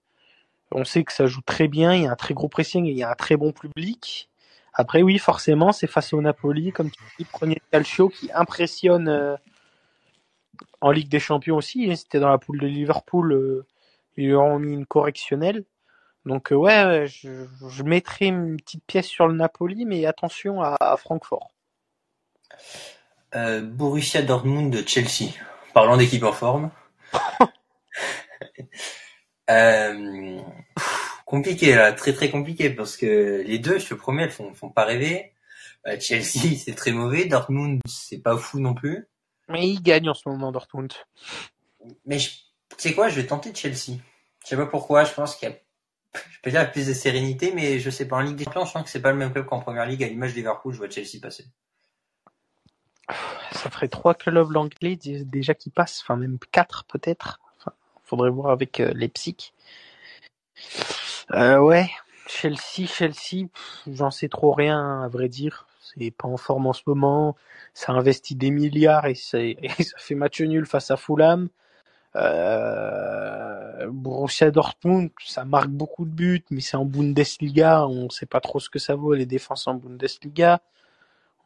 on 0.74 0.84
sait 0.84 1.04
que 1.04 1.12
ça 1.12 1.26
joue 1.26 1.42
très 1.42 1.68
bien. 1.68 1.94
Il 1.94 2.02
y 2.02 2.06
a 2.06 2.12
un 2.12 2.16
très 2.16 2.34
gros 2.34 2.48
pressing 2.48 2.86
et 2.86 2.90
il 2.90 2.98
y 2.98 3.02
a 3.04 3.10
un 3.10 3.14
très 3.14 3.36
bon 3.36 3.52
public. 3.52 4.28
Après, 4.74 5.02
oui, 5.02 5.18
forcément, 5.18 5.72
c'est 5.72 5.86
face 5.86 6.12
au 6.12 6.20
Napoli, 6.20 6.72
comme 6.72 6.90
tu 6.90 7.00
dis, 7.18 7.24
premier 7.24 7.60
calcio 7.70 8.08
qui 8.08 8.30
impressionne 8.34 9.08
euh, 9.08 9.36
en 10.80 10.90
Ligue 10.90 11.08
des 11.08 11.20
Champions 11.20 11.56
aussi. 11.56 11.94
C'était 11.96 12.20
dans 12.20 12.28
la 12.28 12.38
poule 12.38 12.60
de 12.60 12.66
Liverpool. 12.66 13.32
euh, 13.32 13.66
ils 14.16 14.26
lui 14.28 14.36
ont 14.36 14.58
mis 14.58 14.74
une 14.74 14.86
correctionnelle. 14.86 15.64
Donc 16.26 16.52
euh, 16.52 16.56
ouais, 16.56 17.06
je, 17.08 17.46
je 17.68 17.82
mettrai 17.82 18.26
une 18.26 18.56
petite 18.56 18.84
pièce 18.86 19.06
sur 19.06 19.28
le 19.28 19.34
Napoli, 19.34 19.84
mais 19.84 20.06
attention 20.06 20.62
à, 20.62 20.76
à 20.80 20.96
Francfort. 20.96 21.50
euh, 23.34 23.60
Borussia 23.62 24.22
Dortmund 24.22 24.72
de 24.72 24.86
Chelsea. 24.86 25.32
Parlant 25.72 25.96
d'équipe 25.96 26.24
en 26.24 26.32
forme. 26.32 26.70
Euh, 29.50 30.40
compliqué 31.24 31.74
là, 31.74 31.92
très 31.92 32.12
très 32.12 32.30
compliqué 32.30 32.70
parce 32.70 32.96
que 32.96 33.42
les 33.46 33.58
deux, 33.58 33.78
je 33.78 33.88
te 33.88 33.94
promets, 33.94 34.24
elles 34.24 34.30
font, 34.30 34.52
font 34.54 34.70
pas 34.70 34.84
rêver. 34.84 35.32
Euh, 35.86 35.98
Chelsea, 36.00 36.56
c'est 36.64 36.74
très 36.74 36.92
mauvais. 36.92 37.24
Dortmund, 37.26 37.80
c'est 37.86 38.18
pas 38.18 38.36
fou 38.36 38.60
non 38.60 38.74
plus. 38.74 39.06
Mais 39.48 39.68
il 39.68 39.82
gagne 39.82 40.08
en 40.08 40.14
ce 40.14 40.28
moment 40.28 40.52
Dortmund. 40.52 40.92
Mais 42.06 42.16
tu 42.18 42.28
sais 42.78 42.94
quoi, 42.94 43.08
je 43.08 43.16
vais 43.20 43.26
tenter 43.26 43.54
Chelsea. 43.54 43.98
Je 44.42 44.48
sais 44.48 44.56
pas 44.56 44.66
pourquoi, 44.66 45.04
je 45.04 45.12
pense 45.12 45.36
qu'il 45.36 45.48
y 45.48 45.52
a, 45.52 45.56
je 46.30 46.38
peux 46.42 46.50
dire 46.50 46.70
plus 46.70 46.86
de 46.86 46.92
sérénité, 46.94 47.52
mais 47.54 47.78
je 47.78 47.90
sais 47.90 48.06
pas. 48.08 48.16
En 48.16 48.20
Ligue 48.20 48.36
des 48.36 48.44
Champions, 48.44 48.64
je 48.64 48.70
sens 48.72 48.84
que 48.84 48.90
c'est 48.90 49.02
pas 49.02 49.12
le 49.12 49.18
même 49.18 49.32
club 49.32 49.46
qu'en 49.46 49.60
Première 49.60 49.84
Ligue. 49.86 50.02
À 50.04 50.08
l'image 50.08 50.30
de 50.32 50.36
Liverpool, 50.36 50.72
je 50.72 50.78
vois 50.78 50.88
Chelsea 50.88 51.20
passer. 51.20 51.44
Ça 53.52 53.70
ferait 53.70 53.88
trois 53.88 54.14
clubs 54.14 54.56
anglais 54.56 54.96
dé- 54.96 55.24
déjà 55.24 55.54
qui 55.54 55.68
passent, 55.70 56.00
enfin 56.02 56.16
même 56.16 56.38
quatre 56.52 56.84
peut-être. 56.84 57.40
Enfin, 57.58 57.72
faudrait 58.02 58.30
voir 58.30 58.50
avec 58.50 58.80
euh, 58.80 58.92
Leipzig. 58.94 59.52
Euh, 61.32 61.58
ouais, 61.58 61.90
Chelsea, 62.26 62.86
Chelsea, 62.86 63.48
j'en 63.86 64.10
sais 64.10 64.28
trop 64.28 64.52
rien 64.52 65.02
à 65.02 65.08
vrai 65.08 65.28
dire. 65.28 65.66
C'est 65.80 66.10
pas 66.10 66.28
en 66.28 66.36
forme 66.36 66.66
en 66.66 66.72
ce 66.72 66.82
moment. 66.86 67.36
Ça 67.74 67.92
investit 67.92 68.34
des 68.34 68.50
milliards 68.50 69.06
et, 69.06 69.14
et 69.34 69.82
ça 69.82 69.98
fait 69.98 70.14
match 70.14 70.40
nul 70.40 70.66
face 70.66 70.90
à 70.90 70.96
Fulham. 70.96 71.48
Euh, 72.16 73.88
Borussia 73.90 74.50
Dortmund, 74.50 75.10
ça 75.24 75.44
marque 75.44 75.68
beaucoup 75.70 76.04
de 76.04 76.10
buts, 76.10 76.44
mais 76.50 76.60
c'est 76.60 76.76
en 76.76 76.84
Bundesliga, 76.84 77.86
on 77.88 78.08
sait 78.10 78.26
pas 78.26 78.40
trop 78.40 78.60
ce 78.60 78.70
que 78.70 78.78
ça 78.78 78.94
vaut 78.94 79.14
les 79.14 79.26
défenses 79.26 79.66
en 79.66 79.74
Bundesliga. 79.74 80.60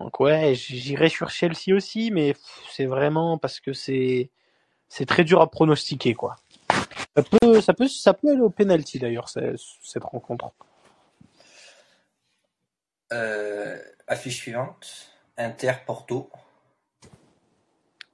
Donc 0.01 0.21
ouais, 0.21 0.55
j'irai 0.55 1.09
sur 1.09 1.31
Chelsea 1.31 1.75
aussi, 1.75 2.11
mais 2.12 2.37
c'est 2.71 2.87
vraiment 2.87 3.38
parce 3.38 3.61
que 3.61 3.73
c'est 3.73 4.31
c'est 4.88 5.07
très 5.07 5.25
dur 5.25 5.41
à 5.43 5.51
pronostiquer 5.51 6.14
quoi. 6.14 6.37
Ça 7.19 7.25
peut 7.41 7.61
ça 7.61 7.75
peut 7.75 7.89
ça 7.89 8.15
peut 8.15 8.31
aller 8.31 8.41
au 8.41 8.51
penalty 8.51 8.99
d'ailleurs 9.01 9.29
ce- 9.29 9.57
cette 9.83 10.05
rencontre. 10.05 10.53
Euh, 13.13 13.77
affiche 14.07 14.37
suivante. 14.37 15.11
Inter 15.37 15.73
Porto. 15.87 16.31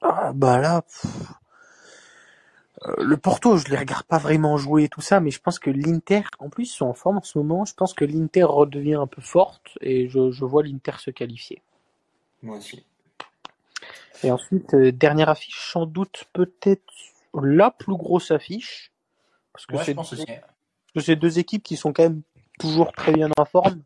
Ah 0.01 0.33
bah 0.35 0.59
là, 0.59 0.83
pff. 0.83 1.07
Euh, 2.87 2.95
le 3.05 3.17
Porto, 3.17 3.57
je 3.57 3.69
les 3.69 3.77
regarde 3.77 4.05
pas 4.05 4.19
vraiment 4.19 4.57
jouer 4.57 4.85
et 4.85 4.89
tout 4.89 5.01
ça, 5.01 5.21
mais 5.21 5.31
je 5.31 5.41
pense 5.41 5.59
que 5.59 5.71
l'Inter, 5.71 6.23
en 6.39 6.49
plus, 6.49 6.71
ils 6.73 6.77
sont 6.77 6.87
en 6.87 6.95
forme 6.95 7.19
en 7.19 7.23
ce 7.23 7.39
moment. 7.39 7.65
Je 7.65 7.75
pense 7.75 7.95
que 7.95 8.05
l'Inter 8.05 8.45
redevient 8.45 8.95
un 8.95 9.07
peu 9.07 9.23
forte 9.23 9.77
et 9.81 10.09
je, 10.09 10.31
je 10.31 10.45
vois 10.45 10.63
l'Inter 10.63 10.93
se 10.99 11.11
qualifier. 11.11 11.63
Moi 12.43 12.59
aussi. 12.59 12.85
Et 14.23 14.31
ensuite, 14.31 14.73
euh, 14.75 14.93
dernière 14.93 15.29
affiche, 15.29 15.73
sans 15.73 15.87
doute 15.87 16.25
peut-être 16.33 16.83
la 17.43 17.71
plus 17.71 17.97
grosse 17.97 18.31
affiche, 18.31 18.93
parce 19.55 19.67
que 19.67 19.77
Ouais, 19.77 19.85
c'est 21.01 21.17
deux 21.17 21.39
équipes 21.39 21.63
qui 21.63 21.77
sont 21.77 21.93
quand 21.93 22.03
même 22.03 22.23
toujours 22.59 22.93
très 22.93 23.13
bien 23.13 23.31
en 23.39 23.45
forme. 23.45 23.81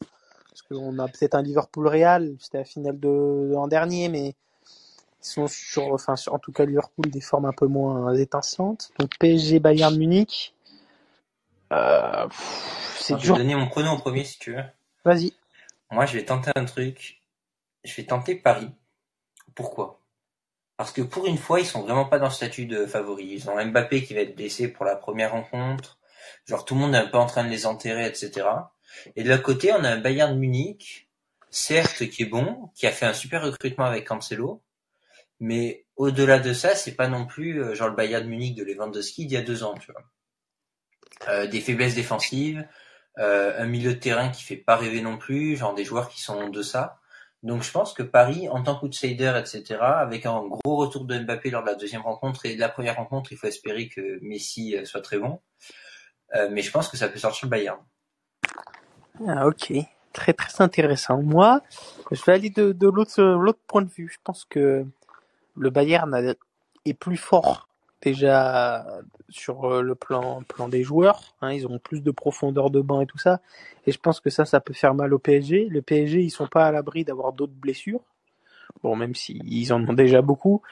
Parce 0.49 0.63
qu'on 0.63 0.99
a 0.99 1.07
peut-être 1.09 1.35
un 1.35 1.43
Liverpool-Real, 1.43 2.37
c'était 2.41 2.59
la 2.59 2.65
finale 2.65 2.99
de, 2.99 3.51
l'an 3.53 3.69
dernier, 3.69 4.09
mais 4.09 4.29
ils 4.29 4.35
sont 5.21 5.47
sur, 5.47 5.93
enfin, 5.93 6.17
sur- 6.17 6.35
en 6.35 6.39
tout 6.39 6.53
cas 6.53 6.65
Liverpool, 6.65 7.11
des 7.11 7.21
formes 7.21 7.45
un 7.45 7.53
peu 7.53 7.67
moins 7.67 8.15
étincelantes. 8.15 8.91
Donc 8.99 9.17
PSG, 9.19 9.61
Bayern 9.61 9.97
Munich. 9.97 10.55
Euh, 11.73 12.27
Je 13.09 13.15
vais 13.15 13.39
donner 13.39 13.55
mon 13.55 13.69
pronom 13.69 13.91
en 13.91 13.99
premier 13.99 14.25
si 14.25 14.39
tu 14.39 14.55
veux. 14.55 14.65
Vas-y. 15.05 15.35
Moi, 15.91 16.07
je 16.07 16.15
vais 16.15 16.25
tenter 16.25 16.51
un 16.57 16.65
truc. 16.65 17.23
Je 17.85 17.95
vais 17.95 18.05
tenter 18.05 18.35
Paris. 18.35 18.71
Pourquoi? 19.55 19.98
Parce 20.79 20.93
que 20.93 21.03
pour 21.03 21.27
une 21.27 21.37
fois, 21.37 21.59
ils 21.59 21.67
sont 21.67 21.83
vraiment 21.83 22.05
pas 22.05 22.21
dans 22.21 22.29
le 22.29 22.33
statut 22.33 22.65
de 22.65 22.87
favoris. 22.87 23.45
Ils 23.45 23.51
ont 23.51 23.63
Mbappé 23.63 24.05
qui 24.05 24.15
va 24.15 24.21
être 24.21 24.37
blessé 24.37 24.69
pour 24.69 24.85
la 24.85 24.95
première 24.95 25.33
rencontre. 25.33 25.99
Genre 26.47 26.65
tout 26.65 26.75
le 26.75 26.81
monde 26.81 26.95
est 26.95 26.99
un 26.99 27.09
peu 27.09 27.19
en 27.19 27.27
train 27.27 27.43
de 27.45 27.51
les 27.51 27.67
enterrer, 27.67 28.07
etc. 28.07 28.47
Et 29.17 29.25
de 29.25 29.29
l'autre 29.29 29.43
côté, 29.43 29.73
on 29.73 29.83
a 29.83 29.91
un 29.91 29.99
Bayern 29.99 30.39
Munich, 30.39 31.11
certes 31.51 32.09
qui 32.09 32.23
est 32.23 32.27
bon, 32.27 32.71
qui 32.77 32.87
a 32.87 32.93
fait 32.93 33.07
un 33.07 33.13
super 33.13 33.43
recrutement 33.43 33.87
avec 33.87 34.07
Cancelo, 34.07 34.63
mais 35.41 35.85
au-delà 35.97 36.39
de 36.39 36.53
ça, 36.53 36.77
c'est 36.77 36.95
pas 36.95 37.09
non 37.09 37.27
plus 37.27 37.61
euh, 37.61 37.75
genre 37.75 37.89
le 37.89 37.97
Bayern 37.97 38.27
Munich 38.29 38.55
de 38.55 38.63
Lewandowski 38.63 39.27
d'il 39.27 39.35
y 39.35 39.37
a 39.37 39.43
deux 39.43 39.65
ans, 39.65 39.75
tu 39.75 39.91
vois. 39.91 40.05
Euh, 41.29 41.49
des 41.49 41.61
faiblesses 41.61 41.97
défensives, 41.97 42.65
euh, 43.19 43.61
un 43.61 43.67
milieu 43.67 43.95
de 43.95 43.99
terrain 43.99 44.29
qui 44.29 44.45
fait 44.45 44.57
pas 44.57 44.77
rêver 44.77 45.01
non 45.01 45.19
plus, 45.19 45.57
genre 45.57 45.75
des 45.75 45.85
joueurs 45.85 46.09
qui 46.09 46.21
sont 46.21 46.37
en 46.37 46.49
deçà. 46.49 46.98
Donc 47.43 47.63
je 47.63 47.71
pense 47.71 47.93
que 47.95 48.03
Paris, 48.03 48.49
en 48.49 48.63
tant 48.63 48.77
qu'outsider, 48.77 49.33
etc., 49.39 49.77
avec 49.81 50.27
un 50.27 50.43
gros 50.47 50.77
retour 50.77 51.05
de 51.05 51.19
Mbappé 51.19 51.51
lors 51.51 51.63
de 51.63 51.69
la 51.69 51.75
deuxième 51.77 52.03
rencontre 52.03 52.47
et 52.47 52.57
de 52.57 52.61
la 52.61 52.69
première 52.69 52.97
rencontre, 52.97 53.31
il 53.33 53.39
faut 53.39 53.47
espérer 53.47 53.89
que 53.89 54.19
Messi 54.23 54.77
euh, 54.77 54.85
soit 54.85 55.03
très 55.03 55.19
bon. 55.19 55.41
Euh, 56.35 56.49
mais 56.51 56.63
je 56.63 56.71
pense 56.71 56.89
que 56.89 56.97
ça 56.97 57.09
peut 57.09 57.19
sortir 57.19 57.47
le 57.47 57.51
Bayern. 57.51 57.79
Ah, 59.27 59.47
ok. 59.47 59.73
Très, 60.13 60.33
très 60.33 60.63
intéressant. 60.63 61.23
Moi, 61.23 61.61
je 62.11 62.23
vais 62.25 62.33
aller 62.33 62.51
de, 62.51 62.73
de 62.73 62.89
l'autre, 62.89 63.23
l'autre 63.23 63.61
point 63.67 63.83
de 63.83 63.91
vue. 63.91 64.09
Je 64.13 64.19
pense 64.25 64.45
que 64.45 64.85
le 65.57 65.71
Bayern 65.71 66.13
a- 66.15 66.35
est 66.85 66.95
plus 66.95 67.17
fort 67.17 67.68
déjà 68.03 68.87
sur 69.29 69.65
euh, 69.65 69.83
le 69.83 69.95
plan, 69.95 70.43
plan 70.43 70.69
des 70.69 70.83
joueurs. 70.83 71.35
hein. 71.41 71.53
ils 71.53 71.67
ont 71.67 71.79
plus 71.79 72.03
de 72.03 72.11
profondeur 72.11 72.71
de 72.71 72.81
banc 72.81 73.01
et 73.01 73.07
tout 73.07 73.19
ça. 73.19 73.41
Et 73.87 73.93
je 73.93 73.99
pense 73.99 74.21
que 74.21 74.31
ça, 74.31 74.45
ça 74.45 74.61
peut 74.61 74.75
faire 74.75 74.95
mal 74.95 75.13
au 75.15 75.19
PSG. 75.19 75.67
Le 75.69 75.83
PSG, 75.83 76.23
ils 76.23 76.31
sont 76.31 76.47
pas 76.47 76.67
à 76.67 76.73
l'abri 76.73 77.05
d'avoir 77.05 77.33
d'autres 77.33 77.53
blessures. 77.55 78.01
Bon, 78.83 78.95
même 78.97 79.15
s'ils 79.15 79.73
en 79.73 79.83
ont 79.89 79.93
déjà 79.93 80.23
beaucoup. 80.23 80.63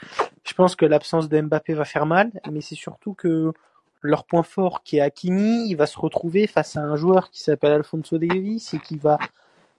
Je 0.45 0.55
pense 0.55 0.77
que 0.77 0.87
l'absence 0.87 1.29
de 1.29 1.41
va 1.75 1.85
faire 1.85 2.07
mal, 2.07 2.31
mais 2.51 2.61
c'est 2.61 2.75
surtout 2.75 3.15
que 3.15 3.53
leur 4.03 4.25
point 4.25 4.43
fort 4.43 4.83
qui 4.85 4.99
est 4.99 5.01
Hakimi, 5.01 5.69
il 5.69 5.75
va 5.75 5.87
se 5.87 5.99
retrouver 5.99 6.47
face 6.47 6.77
à 6.77 6.83
un 6.83 6.97
joueur 6.97 7.31
qui 7.31 7.41
s'appelle 7.43 7.73
Alfonso 7.73 8.19
Davies 8.19 8.65
et 8.73 8.79
qui 8.79 8.97
va 8.97 9.19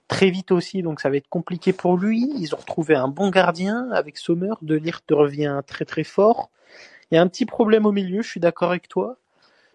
très 0.08 0.30
vite 0.30 0.52
aussi, 0.52 0.82
donc 0.82 1.00
ça 1.00 1.10
va 1.10 1.16
être 1.16 1.28
compliqué 1.28 1.72
pour 1.72 1.96
lui. 1.96 2.30
Ils 2.38 2.54
ont 2.54 2.58
retrouvé 2.58 2.94
un 2.94 3.08
bon 3.08 3.30
gardien 3.30 3.90
avec 3.92 4.16
Sommer, 4.16 4.52
De 4.62 4.74
Ligt 4.74 5.04
revient 5.10 5.60
très 5.66 5.84
très 5.84 6.04
fort. 6.04 6.50
Il 7.10 7.14
y 7.14 7.18
a 7.18 7.22
un 7.22 7.28
petit 7.28 7.46
problème 7.46 7.86
au 7.86 7.92
milieu, 7.92 8.22
je 8.22 8.28
suis 8.28 8.40
d'accord 8.40 8.70
avec 8.70 8.88
toi. 8.88 9.16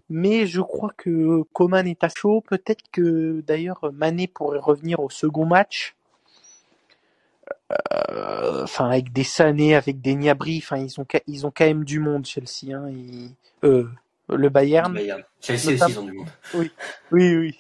Mais 0.10 0.46
je 0.48 0.62
crois 0.62 0.92
que 0.98 1.44
Coman 1.54 1.88
est 1.88 2.04
à 2.04 2.10
chaud. 2.10 2.42
Peut-être 2.42 2.84
que 2.92 3.42
d'ailleurs 3.42 3.92
Mané 3.94 4.28
pourrait 4.28 4.60
revenir 4.60 5.00
au 5.00 5.10
second 5.10 5.46
match. 5.46 5.96
Euh, 7.72 8.64
Enfin, 8.64 8.90
avec 8.90 9.12
des 9.12 9.24
Sané, 9.24 9.76
avec 9.76 10.02
des 10.02 10.16
Niabri. 10.16 10.60
Enfin, 10.64 10.78
ils 10.78 11.00
ont, 11.00 11.06
ils 11.28 11.46
ont 11.46 11.52
quand 11.56 11.66
même 11.66 11.84
du 11.84 12.00
monde, 12.00 12.26
Chelsea. 12.26 12.74
Hein. 12.74 12.92
Euh, 13.64 13.88
Le 14.30 14.50
Bayern. 14.50 14.94
Bayern. 14.94 15.24
Chelsea 15.42 15.74
aussi, 15.74 15.92
ils 15.92 16.00
ont 16.00 16.04
du 16.04 16.12
monde. 16.14 16.28
Oui, 16.54 16.72
oui, 17.12 17.36
oui. 17.36 17.60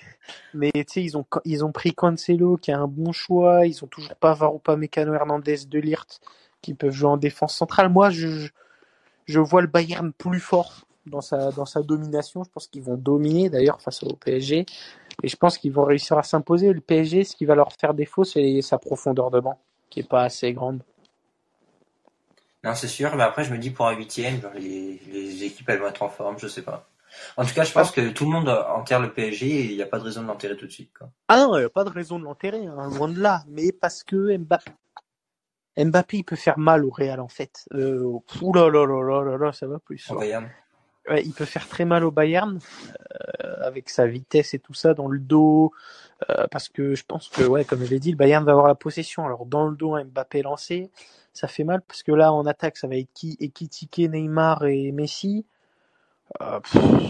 Mais 0.53 0.71
tu 0.71 0.83
sais, 0.87 1.03
ils 1.03 1.17
ont, 1.17 1.25
ils 1.45 1.65
ont 1.65 1.71
pris 1.71 1.93
Cancelo, 1.93 2.57
qui 2.57 2.71
a 2.71 2.79
un 2.79 2.87
bon 2.87 3.11
choix. 3.11 3.65
Ils 3.65 3.83
ont 3.83 3.87
toujours 3.87 4.15
pas 4.15 4.33
Varoupa, 4.33 4.75
Mécano, 4.75 5.13
Hernandez, 5.13 5.65
De 5.67 5.79
Ligt, 5.79 6.21
qui 6.61 6.73
peuvent 6.73 6.93
jouer 6.93 7.09
en 7.09 7.17
défense 7.17 7.55
centrale. 7.55 7.89
Moi, 7.89 8.09
je, 8.09 8.49
je 9.25 9.39
vois 9.39 9.61
le 9.61 9.67
Bayern 9.67 10.11
plus 10.13 10.39
fort 10.39 10.85
dans 11.05 11.21
sa, 11.21 11.51
dans 11.51 11.65
sa 11.65 11.81
domination. 11.81 12.43
Je 12.43 12.49
pense 12.49 12.67
qu'ils 12.67 12.83
vont 12.83 12.97
dominer 12.97 13.49
d'ailleurs 13.49 13.81
face 13.81 14.03
au 14.03 14.15
PSG. 14.15 14.65
Et 15.21 15.27
je 15.27 15.35
pense 15.35 15.57
qu'ils 15.57 15.71
vont 15.71 15.85
réussir 15.85 16.17
à 16.17 16.23
s'imposer. 16.23 16.73
Le 16.73 16.81
PSG, 16.81 17.23
ce 17.23 17.35
qui 17.35 17.45
va 17.45 17.55
leur 17.55 17.73
faire 17.73 17.93
défaut, 17.93 18.23
c'est 18.23 18.61
sa 18.61 18.77
profondeur 18.77 19.31
de 19.31 19.39
banc, 19.39 19.59
qui 19.89 19.99
est 19.99 20.07
pas 20.07 20.23
assez 20.23 20.53
grande. 20.53 20.81
Non, 22.63 22.73
c'est 22.75 22.87
sûr. 22.87 23.15
Mais 23.15 23.23
après, 23.23 23.43
je 23.43 23.51
me 23.51 23.57
dis 23.57 23.69
pour 23.69 23.87
un 23.87 23.95
huitième, 23.95 24.41
les, 24.55 24.99
les 25.11 25.43
équipes, 25.43 25.69
elles 25.69 25.79
vont 25.79 25.87
être 25.87 26.03
en 26.03 26.09
forme, 26.09 26.39
je 26.39 26.47
sais 26.47 26.61
pas. 26.61 26.87
En 27.37 27.45
tout 27.45 27.53
cas, 27.53 27.63
je 27.63 27.71
pense 27.71 27.91
que 27.91 28.09
tout 28.09 28.25
le 28.25 28.31
monde 28.31 28.49
enterre 28.49 28.99
le 28.99 29.13
PSG 29.13 29.47
et 29.47 29.65
il 29.65 29.75
n'y 29.75 29.81
a 29.81 29.85
pas 29.85 29.99
de 29.99 30.03
raison 30.03 30.23
de 30.23 30.27
l'enterrer 30.27 30.57
tout 30.57 30.65
de 30.65 30.71
suite. 30.71 30.91
Quoi. 30.97 31.09
Ah 31.27 31.37
non, 31.37 31.55
il 31.55 31.59
n'y 31.59 31.65
a 31.65 31.69
pas 31.69 31.83
de 31.83 31.89
raison 31.89 32.19
de 32.19 32.23
l'enterrer, 32.23 32.65
hein, 32.65 32.89
loin 32.89 33.07
de 33.07 33.19
là. 33.19 33.43
Mais 33.47 33.71
parce 33.71 34.03
que 34.03 34.35
Mbappé, 34.37 34.71
Mbappé, 35.77 36.17
il 36.17 36.23
peut 36.23 36.35
faire 36.35 36.57
mal 36.59 36.85
au 36.85 36.89
Real 36.89 37.19
en 37.19 37.27
fait. 37.27 37.65
Euh, 37.73 38.03
ouh 38.41 38.53
là 38.53 38.69
là 38.69 38.85
là 38.85 39.23
là 39.23 39.37
là, 39.37 39.53
ça 39.53 39.67
va 39.67 39.79
plus. 39.79 40.09
Au 40.11 40.19
Bayern. 40.19 40.49
Ouais, 41.09 41.21
il 41.25 41.33
peut 41.33 41.45
faire 41.45 41.67
très 41.67 41.83
mal 41.83 42.05
au 42.05 42.11
Bayern 42.11 42.59
euh, 43.43 43.55
avec 43.65 43.89
sa 43.89 44.07
vitesse 44.07 44.53
et 44.53 44.59
tout 44.59 44.73
ça 44.73 44.93
dans 44.93 45.07
le 45.07 45.19
dos. 45.19 45.73
Euh, 46.29 46.47
parce 46.49 46.69
que 46.69 46.95
je 46.95 47.03
pense 47.03 47.27
que, 47.27 47.43
ouais, 47.43 47.65
comme 47.65 47.83
je 47.83 47.89
l'ai 47.89 47.99
dit, 47.99 48.11
le 48.11 48.17
Bayern 48.17 48.45
va 48.45 48.53
avoir 48.53 48.67
la 48.67 48.75
possession. 48.75 49.25
Alors 49.25 49.45
dans 49.45 49.67
le 49.67 49.75
dos, 49.75 50.01
Mbappé 50.01 50.43
lancé, 50.43 50.91
ça 51.33 51.47
fait 51.47 51.63
mal 51.63 51.81
parce 51.81 52.03
que 52.03 52.11
là 52.11 52.31
en 52.31 52.45
attaque, 52.45 52.77
ça 52.77 52.87
va 52.87 52.95
être 52.95 53.11
qui? 53.13 53.35
Ekitike, 53.41 54.09
Neymar 54.09 54.65
et 54.65 54.91
Messi. 54.91 55.45
Euh, 56.41 56.59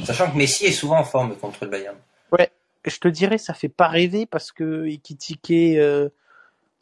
Sachant 0.06 0.32
que 0.32 0.38
Messi 0.38 0.66
est 0.66 0.72
souvent 0.72 1.00
en 1.00 1.04
forme 1.04 1.36
contre 1.36 1.66
le 1.66 1.70
Bayern. 1.70 1.98
Ouais, 2.32 2.50
je 2.86 2.98
te 2.98 3.08
dirais, 3.08 3.38
ça 3.38 3.54
fait 3.54 3.70
pas 3.70 3.88
rêver 3.88 4.26
parce 4.26 4.52
que 4.52 4.88
Ekitike, 4.88 5.52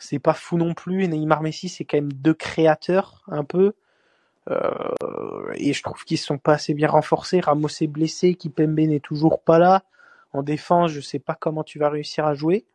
c'est 0.01 0.19
pas 0.19 0.33
fou 0.33 0.57
non 0.57 0.73
plus. 0.73 1.03
Et 1.03 1.07
Neymar 1.07 1.41
Messi, 1.41 1.69
c'est 1.69 1.85
quand 1.85 1.97
même 1.97 2.13
deux 2.13 2.33
créateurs, 2.33 3.23
un 3.27 3.43
peu. 3.43 3.73
Euh, 4.49 5.53
et 5.55 5.73
je 5.73 5.83
trouve 5.83 6.03
qu'ils 6.03 6.17
sont 6.17 6.37
pas 6.37 6.53
assez 6.53 6.73
bien 6.73 6.87
renforcés. 6.87 7.39
Ramos 7.39 7.69
est 7.81 7.87
blessé, 7.87 8.35
Kipembe 8.35 8.79
n'est 8.79 8.99
toujours 8.99 9.41
pas 9.41 9.59
là. 9.59 9.83
En 10.33 10.43
défense, 10.43 10.91
je 10.91 11.01
sais 11.01 11.19
pas 11.19 11.35
comment 11.35 11.63
tu 11.63 11.79
vas 11.79 11.89
réussir 11.89 12.25
à 12.25 12.33
jouer. 12.33 12.65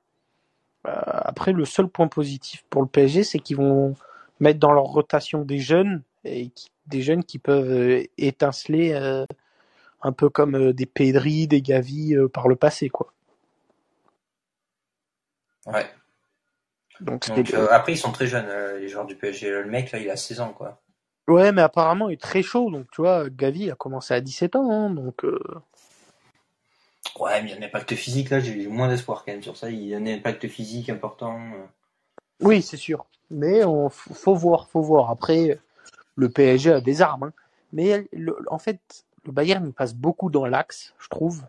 Euh, 0.86 0.92
après, 1.04 1.52
le 1.52 1.64
seul 1.64 1.88
point 1.88 2.08
positif 2.08 2.64
pour 2.70 2.82
le 2.82 2.88
PSG, 2.88 3.24
c'est 3.24 3.38
qu'ils 3.38 3.56
vont 3.56 3.94
mettre 4.40 4.60
dans 4.60 4.72
leur 4.72 4.84
rotation 4.84 5.42
des 5.42 5.58
jeunes 5.58 6.02
et 6.24 6.48
qui, 6.50 6.70
des 6.86 7.02
jeunes 7.02 7.24
qui 7.24 7.38
peuvent 7.38 7.70
euh, 7.70 8.04
étinceler 8.18 8.94
un 10.02 10.12
peu 10.12 10.28
comme 10.28 10.72
des 10.72 10.86
Pedri, 10.86 11.48
des 11.48 11.62
Gavi 11.62 12.14
par 12.32 12.48
le 12.48 12.56
passé, 12.56 12.88
quoi. 12.90 13.12
Ouais. 15.66 15.86
Donc, 17.00 17.28
euh, 17.54 17.68
après, 17.70 17.92
ils 17.92 17.98
sont 17.98 18.12
très 18.12 18.26
jeunes, 18.26 18.46
euh, 18.48 18.78
les 18.78 18.88
joueurs 18.88 19.06
du 19.06 19.16
PSG. 19.16 19.50
Le 19.50 19.64
mec, 19.66 19.92
là, 19.92 19.98
il 19.98 20.10
a 20.10 20.16
16 20.16 20.40
ans, 20.40 20.52
quoi. 20.52 20.80
Ouais, 21.28 21.52
mais 21.52 21.62
apparemment, 21.62 22.08
il 22.08 22.14
est 22.14 22.20
très 22.22 22.42
chaud. 22.42 22.70
Donc, 22.70 22.86
tu 22.92 23.00
vois, 23.02 23.28
Gavi 23.28 23.70
a 23.70 23.74
commencé 23.74 24.14
à 24.14 24.20
17 24.20 24.56
ans. 24.56 24.70
hein, 24.70 24.90
donc, 24.90 25.24
euh, 25.24 25.38
Ouais, 27.18 27.42
mais 27.42 27.50
il 27.50 27.54
y 27.54 27.56
a 27.58 27.60
un 27.64 27.66
impact 27.66 27.94
physique, 27.94 28.30
là, 28.30 28.40
j'ai 28.40 28.66
moins 28.66 28.88
d'espoir 28.88 29.24
quand 29.24 29.32
même 29.32 29.42
sur 29.42 29.56
ça. 29.56 29.70
Il 29.70 29.82
y 29.84 29.94
a 29.94 29.98
un 29.98 30.06
impact 30.06 30.48
physique 30.48 30.90
important. 30.90 31.38
oui, 32.40 32.62
c'est 32.62 32.76
sûr. 32.76 33.06
Mais 33.30 33.64
on, 33.64 33.88
faut 33.88 34.34
voir, 34.34 34.68
faut 34.68 34.82
voir. 34.82 35.10
Après, 35.10 35.58
le 36.16 36.28
PSG 36.28 36.72
a 36.72 36.80
des 36.80 37.02
armes. 37.02 37.24
hein. 37.24 37.32
Mais 37.72 38.06
le- 38.12 38.36
en 38.48 38.58
fait, 38.58 38.80
le 39.24 39.32
Bayern, 39.32 39.66
il 39.66 39.72
passe 39.72 39.94
beaucoup 39.94 40.30
dans 40.30 40.46
l'axe, 40.46 40.94
je 40.98 41.08
trouve. 41.08 41.42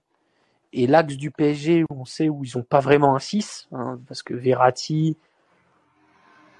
Et 0.73 0.87
l'axe 0.87 1.15
du 1.15 1.31
PSG, 1.31 1.85
on 1.89 2.05
sait 2.05 2.29
où 2.29 2.43
ils 2.43 2.57
ont 2.57 2.63
pas 2.63 2.79
vraiment 2.79 3.15
un 3.15 3.19
6, 3.19 3.67
hein, 3.71 3.99
parce 4.07 4.23
que 4.23 4.33
Verratti, 4.33 5.17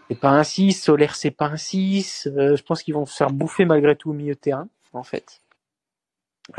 c'est 0.10 0.20
pas 0.20 0.30
un 0.32 0.44
6, 0.44 0.74
Solaire, 0.74 1.16
c'est 1.16 1.32
pas 1.32 1.48
un 1.48 1.58
6. 1.58 2.28
euh, 2.28 2.56
je 2.56 2.64
pense 2.64 2.84
qu'ils 2.84 2.94
vont 2.94 3.06
se 3.06 3.16
faire 3.16 3.32
bouffer 3.32 3.66
malgré 3.66 3.96
tout 3.96 4.10
au 4.12 4.14
milieu 4.14 4.34
de 4.36 4.40
terrain, 4.40 4.68
en 4.94 5.04
fait. 5.04 5.42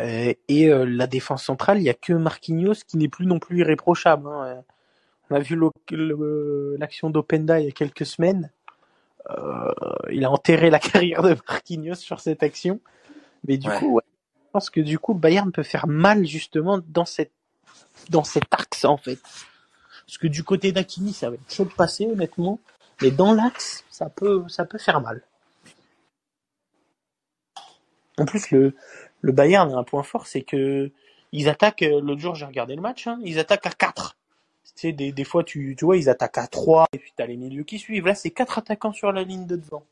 Euh, 0.01 0.35
et 0.49 0.69
euh, 0.69 0.85
la 0.85 1.07
défense 1.07 1.45
centrale, 1.45 1.79
il 1.79 1.85
y 1.85 1.89
a 1.89 1.95
que 1.95 2.13
Marquinhos 2.13 2.75
qui 2.87 2.99
n'est 2.99 3.09
plus 3.09 3.27
non 3.27 3.39
plus 3.39 3.61
irréprochable. 3.61 4.29
hein. 4.29 4.45
Euh, 4.47 4.61
On 5.31 5.37
a 5.37 5.41
vu 5.41 5.57
le- 5.91 6.77
l'action 6.79 7.11
d'Openda 7.11 7.61
il 7.61 7.67
y 7.67 7.69
a 7.69 7.73
quelques 7.73 8.07
semaines. 8.07 8.51
Euh, 9.31 9.73
il 10.11 10.25
a 10.25 10.31
enterré 10.31 10.71
la 10.71 10.79
carrière 11.13 11.23
de 11.23 11.37
Marquinhos 11.49 11.97
sur 11.97 12.21
cette 12.21 12.43
action. 12.43 12.81
Mais 13.47 13.57
du 13.59 13.69
Ouais. 13.69 13.79
coup, 13.79 13.95
ouais, 13.97 14.03
je 14.47 14.51
pense 14.53 14.71
que 14.71 14.81
du 14.81 14.99
coup, 14.99 15.13
le 15.15 15.21
Bayern 15.21 15.53
peut 15.53 15.63
faire 15.63 15.87
mal 15.87 16.27
justement 16.27 16.81
dans 16.89 17.05
cette 17.05 17.33
dans 18.11 18.25
cet 18.25 18.45
axe 18.53 18.85
en 18.85 18.97
fait. 18.97 19.19
Parce 20.07 20.19
que 20.19 20.27
du 20.29 20.45
côté 20.45 20.73
d'Akini, 20.73 21.13
ça 21.13 21.29
va 21.29 21.35
être 21.37 21.53
chaud 21.53 21.65
de 21.65 21.73
passer 21.73 22.07
honnêtement, 22.07 22.59
mais 23.03 23.11
dans 23.11 23.33
l'axe, 23.33 23.85
ça 23.91 24.09
peut 24.11 24.45
ça 24.49 24.65
peut 24.65 24.79
faire 24.79 25.01
mal. 25.01 25.23
En 28.19 28.25
plus, 28.25 28.51
le 28.51 28.75
le 29.21 29.33
Bayern 29.33 29.73
a 29.73 29.77
un 29.77 29.85
point 29.85 30.03
fort, 30.03 30.27
c'est 30.27 30.43
que 30.43 30.91
ils 31.33 31.49
attaquent. 31.49 31.83
euh, 31.83 32.01
L'autre 32.01 32.21
jour, 32.21 32.35
j'ai 32.35 32.47
regardé 32.47 32.75
le 32.77 32.83
match, 32.83 33.07
hein, 33.07 33.19
ils 33.25 33.39
attaquent 33.39 33.67
à 33.67 33.71
4. 33.71 34.17
Tu 34.65 34.73
sais, 34.77 34.93
des, 34.93 35.13
des 35.13 35.25
fois, 35.25 35.45
tu, 35.45 35.75
tu 35.77 35.85
vois, 35.85 35.97
ils 35.97 36.09
attaquent 36.09 36.39
à 36.39 36.47
3, 36.47 36.87
et 36.93 36.99
puis 36.99 37.13
t'as 37.17 37.27
les 37.27 37.37
milieux 37.37 37.65
qui 37.65 37.79
suivent. 37.79 38.07
Là, 38.07 38.15
c'est 38.15 38.31
quatre 38.31 38.59
attaquants 38.59 38.93
sur 38.93 39.13
la 39.13 39.25
ligne 39.25 39.47
de 39.47 39.57
devant. 39.57 39.85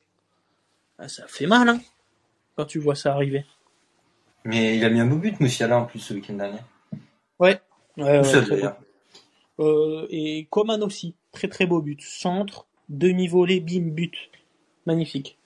Ah, 0.99 1.09
ça 1.09 1.27
fait 1.27 1.47
mal, 1.47 1.69
hein, 1.69 1.81
quand 2.57 2.67
tu 2.67 2.79
vois 2.79 2.95
ça 2.95 3.13
arriver. 3.15 3.45
Mais 4.45 4.77
il 4.77 4.85
a 4.85 4.91
mis 4.91 5.01
un 5.01 5.07
beau 5.07 5.17
but, 5.17 5.41
Moussiala, 5.41 5.79
en 5.79 5.87
plus, 5.87 5.99
ce 5.99 6.15
week-end 6.15 6.35
dernier. 6.35 6.61
Ouais. 7.39 7.61
ouais, 7.97 8.19
ouais, 8.19 8.25
seul, 8.25 8.49
d'ailleurs. 8.49 8.79
Euh, 9.59 10.07
et 10.11 10.47
Coman 10.51 10.83
aussi, 10.83 11.15
très 11.33 11.49
très 11.49 11.67
beau 11.67 11.81
but. 11.81 12.01
Centre, 12.03 12.67
demi-volée, 12.89 13.61
bim, 13.61 13.91
but. 13.91 14.15
Magnifique. 14.87 15.39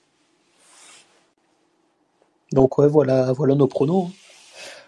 Donc 2.51 2.77
ouais, 2.77 2.87
voilà, 2.87 3.31
voilà 3.31 3.55
nos 3.55 3.67
pronos. 3.67 4.07
hein. 4.07 4.11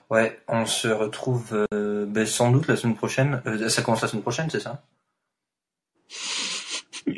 Ouais, 0.09 0.39
on 0.47 0.65
se 0.65 0.87
retrouve 0.89 1.65
euh, 1.73 2.05
ben, 2.05 2.25
sans 2.25 2.51
doute 2.51 2.67
la 2.67 2.75
semaine 2.75 2.95
prochaine. 2.95 3.41
Euh, 3.47 3.69
ça 3.69 3.81
commence 3.81 4.01
la 4.01 4.07
semaine 4.09 4.21
prochaine, 4.21 4.49
c'est 4.49 4.59
ça? 4.59 4.83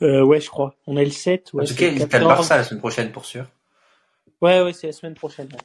Euh, 0.00 0.22
ouais, 0.22 0.40
je 0.40 0.48
crois. 0.48 0.76
On 0.86 0.96
est 0.96 1.04
le 1.04 1.10
7. 1.10 1.52
Ouais, 1.54 1.64
En 1.64 1.66
tout 1.66 1.74
cas, 1.74 1.90
le 1.90 1.96
t'as 1.98 2.04
le 2.04 2.08
14. 2.08 2.28
Barça 2.28 2.56
la 2.56 2.62
semaine 2.62 2.78
prochaine, 2.78 3.10
pour 3.10 3.24
sûr. 3.24 3.46
Ouais, 4.40 4.62
ouais, 4.62 4.72
c'est 4.72 4.86
la 4.86 4.92
semaine 4.92 5.14
prochaine. 5.16 5.48
ouais. 5.52 5.58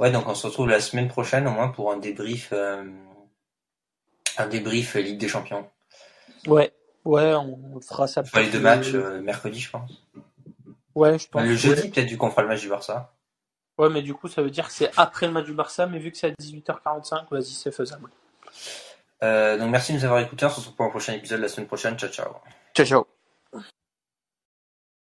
Ouais, 0.00 0.10
donc 0.10 0.26
on 0.26 0.34
se 0.34 0.48
retrouve 0.48 0.68
la 0.68 0.80
semaine 0.80 1.06
prochaine, 1.06 1.46
au 1.46 1.52
moins, 1.52 1.68
pour 1.68 1.92
un 1.92 1.96
débrief... 1.98 2.52
un 2.52 4.46
débrief 4.48 4.96
Ligue 4.96 5.16
des 5.18 5.28
Champions. 5.28 5.64
Ouais, 6.48 6.72
ouais, 7.04 7.34
on 7.34 7.80
fera 7.80 8.06
ça. 8.06 8.22
Enfin, 8.22 8.40
les 8.40 8.46
peut-être 8.46 8.52
deux 8.52 8.60
matchs 8.60 8.94
euh, 8.94 9.20
mercredi, 9.20 9.60
je 9.60 9.70
pense. 9.70 9.90
Ouais, 10.94 11.18
je 11.18 11.28
pense. 11.28 11.42
le 11.42 11.54
jeudi, 11.54 11.88
peut-être, 11.88 12.08
vu 12.08 12.16
qu'on 12.16 12.30
fera 12.30 12.42
le 12.42 12.48
match 12.48 12.60
du 12.60 12.68
Barça. 12.68 13.14
Ouais, 13.78 13.88
mais 13.88 14.02
du 14.02 14.14
coup, 14.14 14.28
ça 14.28 14.42
veut 14.42 14.50
dire 14.50 14.66
que 14.66 14.72
c'est 14.72 14.90
après 14.96 15.26
le 15.26 15.32
match 15.32 15.46
du 15.46 15.54
Barça, 15.54 15.86
mais 15.86 15.98
vu 15.98 16.10
que 16.10 16.18
c'est 16.18 16.28
à 16.28 16.30
18h45, 16.30 17.26
vas-y, 17.30 17.44
c'est 17.44 17.72
faisable. 17.72 18.10
Euh, 19.22 19.56
donc 19.56 19.70
merci 19.70 19.92
de 19.92 19.98
nous 19.98 20.04
avoir 20.04 20.20
écoutés. 20.20 20.46
On 20.46 20.50
se 20.50 20.56
retrouve 20.56 20.74
pour 20.74 20.84
un 20.84 20.90
prochain 20.90 21.14
épisode 21.14 21.40
la 21.40 21.48
semaine 21.48 21.66
prochaine. 21.68 21.96
Ciao, 21.96 22.10
ciao. 22.10 22.34
Ciao, 22.74 22.86
ciao. 22.86 23.11